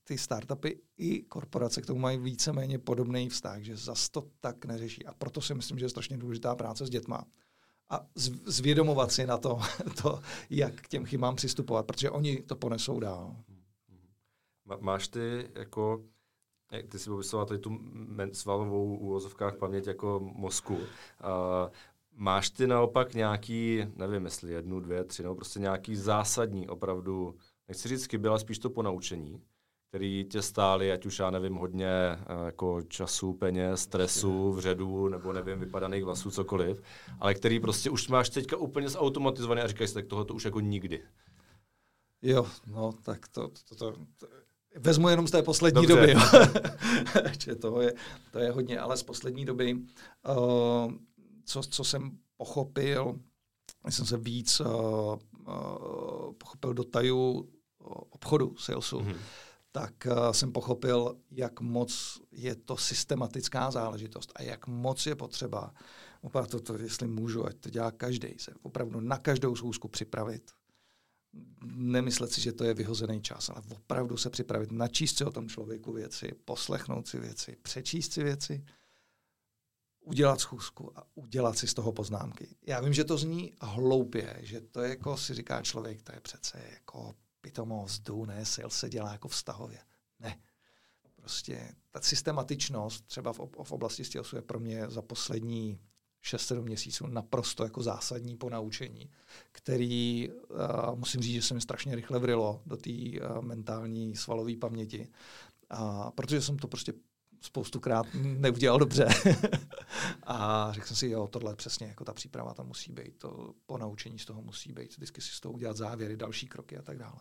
ty 0.05 0.19
startupy 0.19 0.81
i 0.97 1.23
korporace 1.23 1.83
k 1.83 1.87
tomu 1.87 2.01
mají 2.01 2.19
víceméně 2.19 2.79
podobný 2.79 3.29
vztah, 3.29 3.63
že 3.63 3.77
zas 3.77 4.09
to 4.09 4.27
tak 4.41 4.65
neřeší. 4.65 5.07
A 5.07 5.15
proto 5.15 5.41
si 5.41 5.55
myslím, 5.55 5.79
že 5.79 5.85
je 5.85 5.89
strašně 5.89 6.19
důležitá 6.19 6.55
práce 6.55 6.87
s 6.87 6.91
dětma. 6.91 7.25
A 7.91 8.07
zvědomovat 8.45 9.13
si 9.13 9.27
na 9.27 9.39
to, 9.39 9.59
to, 10.03 10.21
jak 10.51 10.75
k 10.75 10.89
těm 10.89 11.05
chybám 11.05 11.37
přistupovat, 11.37 11.87
protože 11.87 12.11
oni 12.11 12.43
to 12.43 12.57
ponesou 12.57 13.01
dál. 13.01 13.37
Máš 14.81 15.09
ty 15.09 15.49
jako 15.55 16.05
ty 16.89 16.99
si 16.99 17.11
popisoval 17.11 17.47
tady 17.47 17.61
tu 17.61 17.79
svalovou 18.33 18.97
úvozovkách 18.97 19.57
paměť 19.57 19.87
jako 19.87 20.21
mozku. 20.35 20.75
Uh, 20.75 20.81
máš 22.13 22.51
ty 22.51 22.67
naopak 22.67 23.15
nějaký, 23.15 23.87
nevím, 23.97 24.25
jestli 24.25 24.53
jednu, 24.53 24.81
dvě, 24.81 25.05
tři, 25.05 25.23
nebo 25.23 25.35
prostě 25.35 25.61
nějaký 25.61 25.97
zásadní 25.97 26.69
opravdu, 26.69 27.35
nechci 27.69 27.89
říct 27.89 28.15
ale 28.29 28.39
spíš 28.39 28.59
to 28.59 28.71
ponaučení, 28.71 29.43
který 29.91 30.25
tě 30.31 30.43
stály, 30.43 30.93
ať 30.93 31.07
už 31.07 31.19
já 31.19 31.31
nevím, 31.31 31.55
hodně 31.55 31.89
eh, 31.89 32.45
jako 32.45 32.83
času, 32.83 33.33
peněz, 33.33 33.81
stresu, 33.81 34.53
vředu, 34.53 35.09
nebo 35.09 35.33
nevím, 35.33 35.61
vypadaných 35.61 36.05
vlasů, 36.05 36.31
cokoliv, 36.31 36.83
ale 37.21 37.35
který 37.35 37.61
prostě 37.61 37.91
už 37.91 38.09
máš 38.09 38.29
teďka 38.29 38.57
úplně 38.57 38.89
zautomatizovaný 38.89 39.61
a 39.61 39.67
říkáš 39.67 39.89
si, 39.89 39.95
tak 39.95 40.07
tohle 40.07 40.25
to 40.25 40.35
už 40.35 40.45
jako 40.45 40.61
nikdy. 40.61 41.03
Jo, 42.23 42.47
no 42.67 42.93
tak 43.03 43.29
to, 43.29 43.51
to, 43.69 43.75
to, 43.75 43.93
to 44.17 44.27
vezmu 44.77 45.09
jenom 45.09 45.27
z 45.27 45.31
té 45.31 45.43
poslední 45.43 45.87
Dobře. 45.87 46.07
doby. 46.07 46.13
Jo. 46.13 47.55
to, 47.61 47.81
je, 47.81 47.95
to 48.33 48.39
je 48.39 48.51
hodně, 48.51 48.81
ale 48.81 48.97
z 48.97 49.03
poslední 49.03 49.45
doby, 49.45 49.75
uh, 49.75 50.93
co, 51.45 51.63
co 51.63 51.85
jsem 51.85 52.19
pochopil, 52.37 53.19
jsem 53.89 54.07
se 54.07 54.17
víc 54.17 54.61
uh, 54.61 54.67
uh, 54.67 55.19
pochopil 56.39 56.75
do 56.75 56.85
taju 56.85 57.49
obchodu, 58.11 58.55
salesu, 58.59 59.01
mm-hmm. 59.01 59.17
Tak 59.73 60.07
uh, 60.07 60.33
jsem 60.33 60.53
pochopil, 60.53 61.17
jak 61.31 61.61
moc 61.61 62.21
je 62.33 62.55
to 62.55 62.77
systematická 62.77 63.71
záležitost 63.71 64.33
a 64.35 64.43
jak 64.43 64.67
moc 64.67 65.07
je 65.07 65.15
potřeba, 65.15 65.75
opravdu 66.21 66.51
to, 66.51 66.61
to, 66.61 66.83
jestli 66.83 67.09
můžu, 67.09 67.47
ať 67.47 67.57
to 67.57 67.71
dělá 67.71 67.91
každý, 67.91 68.29
se 68.39 68.53
opravdu 68.63 69.01
na 69.01 69.19
každou 69.19 69.57
schůzku 69.57 69.89
připravit. 69.89 70.51
Nemyslet 71.65 72.33
si, 72.33 72.41
že 72.41 72.53
to 72.53 72.65
je 72.65 72.75
vyhozený 72.75 73.23
čas, 73.23 73.49
ale 73.49 73.63
opravdu 73.71 74.17
se 74.17 74.31
připravit, 74.31 74.73
načíst 74.73 75.17
si 75.17 75.25
o 75.25 75.31
tom 75.31 75.49
člověku 75.49 75.93
věci, 75.93 76.33
poslechnout 76.45 77.09
si 77.09 77.19
věci, 77.19 77.57
přečíst 77.63 78.13
si 78.13 78.23
věci, 78.23 78.65
udělat 80.01 80.41
schůzku 80.41 80.99
a 80.99 81.03
udělat 81.15 81.59
si 81.59 81.67
z 81.67 81.75
toho 81.75 81.93
poznámky. 81.93 82.57
Já 82.67 82.81
vím, 82.81 82.93
že 82.93 83.05
to 83.05 83.19
zní 83.19 83.53
hloupě, 83.61 84.39
že 84.41 84.61
to 84.61 84.81
je 84.81 84.89
jako 84.89 85.17
si 85.17 85.35
říká 85.35 85.63
člověk, 85.63 86.03
to 86.03 86.13
je 86.13 86.21
přece 86.21 86.63
jako 86.71 87.15
pitomost, 87.41 88.03
jdu, 88.03 88.25
ne, 88.25 88.45
sales 88.45 88.75
se 88.75 88.89
dělá 88.89 89.13
jako 89.13 89.29
vztahově. 89.29 89.79
Ne. 90.19 90.41
Prostě 91.17 91.75
ta 91.91 92.01
systematičnost 92.01 93.07
třeba 93.07 93.33
v, 93.33 93.41
v 93.63 93.73
oblasti 93.73 94.05
stělsu 94.05 94.37
je 94.37 94.43
pro 94.43 94.61
mě 94.61 94.89
za 94.89 95.03
poslední 95.03 95.81
6-7 96.25 96.63
měsíců 96.63 97.07
naprosto 97.07 97.65
jako 97.65 97.83
zásadní 97.83 98.37
po 98.37 98.51
naučení, 98.51 99.11
který 99.53 100.29
uh, 100.31 100.99
musím 100.99 101.21
říct, 101.21 101.35
že 101.35 101.43
se 101.43 101.55
mi 101.55 101.61
strašně 101.61 101.95
rychle 101.95 102.19
vrilo 102.19 102.63
do 102.67 102.77
té 102.77 102.91
uh, 102.91 103.43
mentální 103.43 104.17
svalové 104.17 104.57
paměti. 104.57 105.09
Uh, 105.81 106.11
protože 106.11 106.43
jsem 106.43 106.59
to 106.59 106.69
prostě 106.69 106.93
spoustukrát 107.41 108.07
neudělal 108.15 108.79
dobře. 108.79 109.09
a 110.23 110.69
řekl 110.73 110.87
jsem 110.87 110.97
si, 110.97 111.09
jo, 111.09 111.29
tohle 111.29 111.57
přesně 111.57 111.87
jako 111.87 112.05
ta 112.05 112.13
příprava 112.13 112.55
tam 112.55 112.67
musí 112.67 112.93
být, 112.93 113.19
to 113.19 113.55
po 113.67 113.79
naučení 113.79 114.19
z 114.19 114.25
toho 114.25 114.43
musí 114.43 114.73
být, 114.73 114.97
vždycky 114.97 115.21
si 115.21 115.31
z 115.31 115.41
toho 115.41 115.53
udělat 115.53 115.77
závěry, 115.77 116.17
další 116.17 116.47
kroky 116.47 116.79
a 116.79 116.83
tak 116.83 116.99
dále. 116.99 117.21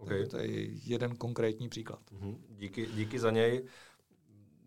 Okay. 0.00 0.26
To 0.26 0.36
je 0.36 0.68
jeden 0.84 1.16
konkrétní 1.16 1.68
příklad. 1.68 2.00
Mm-hmm. 2.12 2.36
Díky, 2.48 2.86
díky 2.86 3.18
za 3.18 3.30
něj. 3.30 3.64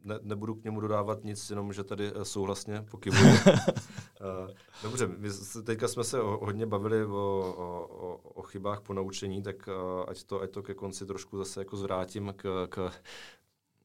Ne, 0.04 0.20
nebudu 0.22 0.56
k 0.56 0.64
němu 0.64 0.80
dodávat 0.80 1.24
nic, 1.24 1.50
jenom 1.50 1.74
že 1.74 1.84
tady 1.84 2.12
eh, 2.16 2.26
souhlasně 2.26 2.86
pokyvuji. 2.92 3.34
Eh, 4.22 4.54
dobře, 4.84 5.08
my 5.08 5.30
teďka 5.64 5.88
jsme 5.88 6.04
se 6.04 6.18
hodně 6.20 6.66
bavili 6.66 7.06
o, 7.06 7.10
o, 7.10 8.18
o 8.18 8.42
chybách 8.42 8.82
po 8.82 8.94
naučení, 8.94 9.44
tak 9.44 9.70
eh, 9.70 10.06
ať 10.08 10.24
to, 10.24 10.42
ať 10.42 10.52
to 10.52 10.64
ke 10.64 10.74
konci 10.74 11.06
trošku 11.06 11.38
zase 11.38 11.62
jako 11.62 11.78
zvrátím 11.78 12.34
k, 12.38 12.68
k 12.70 12.92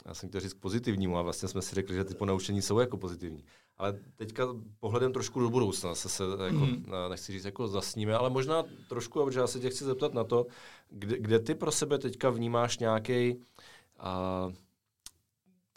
já 0.06 0.14
jsem 0.14 0.28
chtěl 0.28 0.40
říct 0.40 0.52
k 0.52 0.60
pozitivnímu 0.60 1.18
a 1.18 1.22
vlastně 1.22 1.48
jsme 1.48 1.62
si 1.62 1.74
řekli, 1.74 1.96
že 1.96 2.04
ty 2.04 2.14
ponaučení 2.14 2.62
jsou 2.62 2.78
jako 2.78 2.96
pozitivní. 2.96 3.44
Ale 3.78 3.98
teďka 4.16 4.46
pohledem 4.80 5.12
trošku 5.12 5.40
do 5.40 5.50
budoucna 5.50 5.94
se, 5.94 6.08
se 6.08 6.24
jako, 6.44 6.56
mm. 6.56 6.86
nechci 7.08 7.32
říct, 7.32 7.44
jako 7.44 7.68
zasníme, 7.68 8.14
ale 8.14 8.30
možná 8.30 8.64
trošku, 8.88 9.24
protože 9.24 9.40
já 9.40 9.46
se 9.46 9.60
tě 9.60 9.70
chci 9.70 9.84
zeptat 9.84 10.14
na 10.14 10.24
to, 10.24 10.46
kde, 10.90 11.18
kde 11.18 11.38
ty 11.38 11.54
pro 11.54 11.72
sebe 11.72 11.98
teďka 11.98 12.30
vnímáš 12.30 12.78
nějaký 12.78 13.34
uh, 13.34 14.52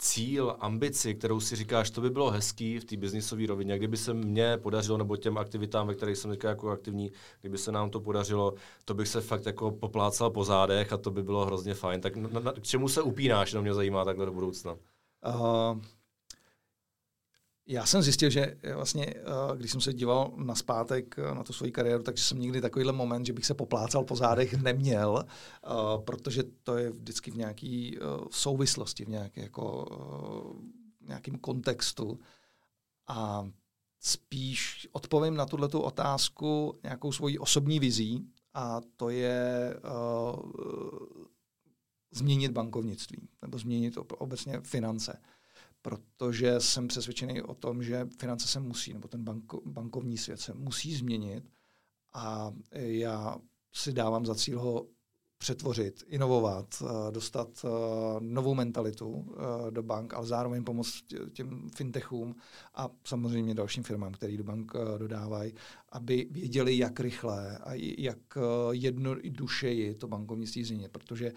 cíl, 0.01 0.55
ambici, 0.59 1.15
kterou 1.15 1.39
si 1.39 1.55
říkáš, 1.55 1.89
to 1.89 2.01
by 2.01 2.09
bylo 2.09 2.31
hezký 2.31 2.79
v 2.79 2.85
té 2.85 2.97
biznisové 2.97 3.45
rovině, 3.45 3.77
kdyby 3.77 3.97
se 3.97 4.13
mně 4.13 4.57
podařilo, 4.57 4.97
nebo 4.97 5.17
těm 5.17 5.37
aktivitám, 5.37 5.87
ve 5.87 5.95
kterých 5.95 6.17
jsem 6.17 6.31
teďka 6.31 6.49
jako 6.49 6.69
aktivní, 6.69 7.11
kdyby 7.41 7.57
se 7.57 7.71
nám 7.71 7.89
to 7.89 7.99
podařilo, 7.99 8.53
to 8.85 8.93
bych 8.93 9.07
se 9.07 9.21
fakt 9.21 9.45
jako 9.45 9.71
poplácal 9.71 10.29
po 10.29 10.43
zádech 10.43 10.93
a 10.93 10.97
to 10.97 11.11
by 11.11 11.23
bylo 11.23 11.45
hrozně 11.45 11.73
fajn. 11.73 12.01
Tak 12.01 12.15
na, 12.15 12.39
na, 12.39 12.51
k 12.51 12.63
čemu 12.63 12.87
se 12.87 13.01
upínáš, 13.01 13.51
jenom 13.51 13.63
mě 13.63 13.73
zajímá 13.73 14.05
takhle 14.05 14.25
do 14.25 14.31
budoucna? 14.31 14.75
Uh, 15.35 15.81
já 17.71 17.85
jsem 17.85 18.01
zjistil, 18.01 18.29
že 18.29 18.57
vlastně, 18.75 19.05
eh, 19.05 19.57
když 19.57 19.71
jsem 19.71 19.81
se 19.81 19.93
díval 19.93 20.33
na 20.35 20.55
zpátek 20.55 21.15
eh, 21.19 21.35
na 21.35 21.43
tu 21.43 21.53
svoji 21.53 21.71
kariéru, 21.71 22.03
takže 22.03 22.23
jsem 22.23 22.39
nikdy 22.39 22.61
takovýhle 22.61 22.93
moment, 22.93 23.25
že 23.25 23.33
bych 23.33 23.45
se 23.45 23.53
poplácal 23.53 24.03
po 24.03 24.15
zádech, 24.15 24.53
neměl, 24.61 25.25
eh, 25.25 25.69
protože 26.05 26.43
to 26.63 26.77
je 26.77 26.91
vždycky 26.91 27.31
v 27.31 27.37
nějaké 27.37 27.91
souvislosti, 28.31 29.05
v 29.05 29.09
nějaké 29.09 29.41
jako, 29.41 29.85
nějakém 31.01 31.37
kontextu. 31.37 32.19
A 33.07 33.49
spíš 33.99 34.87
odpovím 34.91 35.35
na 35.35 35.45
tuto 35.45 35.81
otázku 35.81 36.79
nějakou 36.83 37.11
svojí 37.11 37.39
osobní 37.39 37.79
vizí 37.79 38.27
a 38.53 38.81
to 38.95 39.09
je 39.09 39.75
změnit 42.11 42.51
bankovnictví 42.51 43.29
nebo 43.41 43.57
změnit 43.57 43.97
obecně 44.17 44.61
finance 44.63 45.21
protože 45.81 46.59
jsem 46.59 46.87
přesvědčený 46.87 47.41
o 47.41 47.55
tom, 47.55 47.83
že 47.83 48.07
finance 48.19 48.47
se 48.47 48.59
musí, 48.59 48.93
nebo 48.93 49.07
ten 49.07 49.23
banko, 49.23 49.61
bankovní 49.65 50.17
svět 50.17 50.39
se 50.39 50.53
musí 50.53 50.95
změnit 50.95 51.43
a 52.13 52.53
já 52.73 53.37
si 53.73 53.93
dávám 53.93 54.25
za 54.25 54.35
cíl 54.35 54.59
ho 54.59 54.87
přetvořit, 55.41 56.03
inovovat, 56.07 56.83
eh, 56.83 57.11
dostat 57.11 57.65
eh, 57.65 57.69
novou 58.19 58.53
mentalitu 58.53 59.25
eh, 59.33 59.71
do 59.71 59.83
bank, 59.83 60.13
ale 60.13 60.25
zároveň 60.25 60.63
pomoct 60.63 61.03
těm 61.33 61.69
fintechům 61.75 62.35
a 62.75 62.89
samozřejmě 63.03 63.55
dalším 63.55 63.83
firmám, 63.83 64.11
které 64.13 64.37
do 64.37 64.43
bank 64.43 64.71
dodávají, 64.97 65.53
aby 65.89 66.27
věděli, 66.31 66.77
jak 66.77 66.99
rychle 66.99 67.57
a 67.57 67.71
jak 67.97 68.37
jednodušeji 68.71 69.95
to 69.95 70.07
bankovnictví 70.07 70.63
změnit, 70.63 70.91
protože 70.91 71.31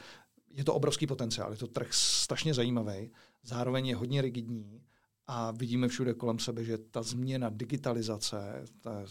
je 0.57 0.65
to 0.65 0.75
obrovský 0.75 1.07
potenciál, 1.07 1.53
je 1.53 1.59
to 1.59 1.67
trh 1.67 1.89
strašně 1.95 2.55
zajímavý, 2.55 3.11
zároveň 3.43 3.87
je 3.87 3.97
hodně 3.97 4.23
rigidní 4.23 4.83
a 5.27 5.51
vidíme 5.51 5.89
všude 5.89 6.15
kolem 6.15 6.39
sebe, 6.39 6.65
že 6.65 6.79
ta 6.79 7.03
změna 7.03 7.49
digitalizace, 7.49 8.65
ta 8.81 9.01
je 9.01 9.07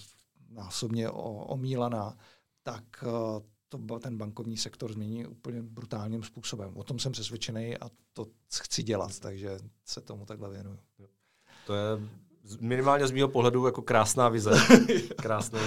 násobně 0.49 1.09
omílaná, 1.09 2.17
tak 2.63 3.03
eh, 3.03 3.43
to, 3.69 3.99
ten 3.99 4.17
bankovní 4.17 4.57
sektor 4.57 4.93
změní 4.93 5.25
úplně 5.25 5.61
brutálním 5.61 6.23
způsobem. 6.23 6.77
O 6.77 6.83
tom 6.83 6.99
jsem 6.99 7.11
přesvědčený 7.11 7.77
a 7.77 7.89
to 8.13 8.27
chci 8.61 8.83
dělat, 8.83 9.19
takže 9.19 9.59
se 9.85 10.01
tomu 10.01 10.25
takhle 10.25 10.49
věnuju. 10.49 10.79
To 11.67 11.73
je 11.73 12.09
minimálně 12.59 13.07
z 13.07 13.11
mého 13.11 13.27
pohledu 13.27 13.65
jako 13.65 13.81
krásná 13.81 14.29
vize, 14.29 14.51
krásný 15.21 15.59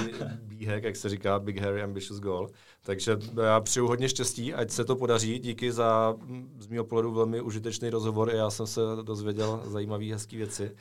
bíhek, 0.42 0.84
jak 0.84 0.96
se 0.96 1.08
říká, 1.08 1.38
Big 1.38 1.58
Harry 1.58 1.82
Ambitious 1.82 2.20
Goal. 2.20 2.48
Takže 2.82 3.18
já 3.44 3.60
přeju 3.60 3.86
hodně 3.86 4.08
štěstí, 4.08 4.54
ať 4.54 4.70
se 4.70 4.84
to 4.84 4.96
podaří. 4.96 5.38
Díky 5.38 5.72
za 5.72 6.14
z 6.58 6.66
mého 6.66 6.84
pohledu 6.84 7.12
velmi 7.12 7.40
užitečný 7.40 7.90
rozhovor. 7.90 8.30
Já 8.34 8.50
jsem 8.50 8.66
se 8.66 8.80
dozvěděl 9.02 9.62
zajímavé, 9.66 10.04
hezké 10.04 10.36
věci. 10.36 10.76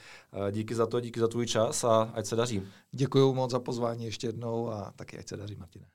Díky 0.52 0.76
za 0.76 0.86
to, 0.86 1.00
díky 1.00 1.20
za 1.20 1.28
tvůj 1.28 1.46
čas 1.46 1.84
a 1.84 2.12
ať 2.14 2.26
se 2.26 2.36
daří. 2.36 2.64
Děkuji 2.92 3.34
moc 3.34 3.52
za 3.52 3.60
pozvání 3.60 4.06
ještě 4.06 4.28
jednou 4.28 4.70
a 4.70 4.94
taky 4.96 5.18
ať 5.18 5.28
se 5.28 5.38
daří, 5.38 5.56
Martine. 5.56 5.86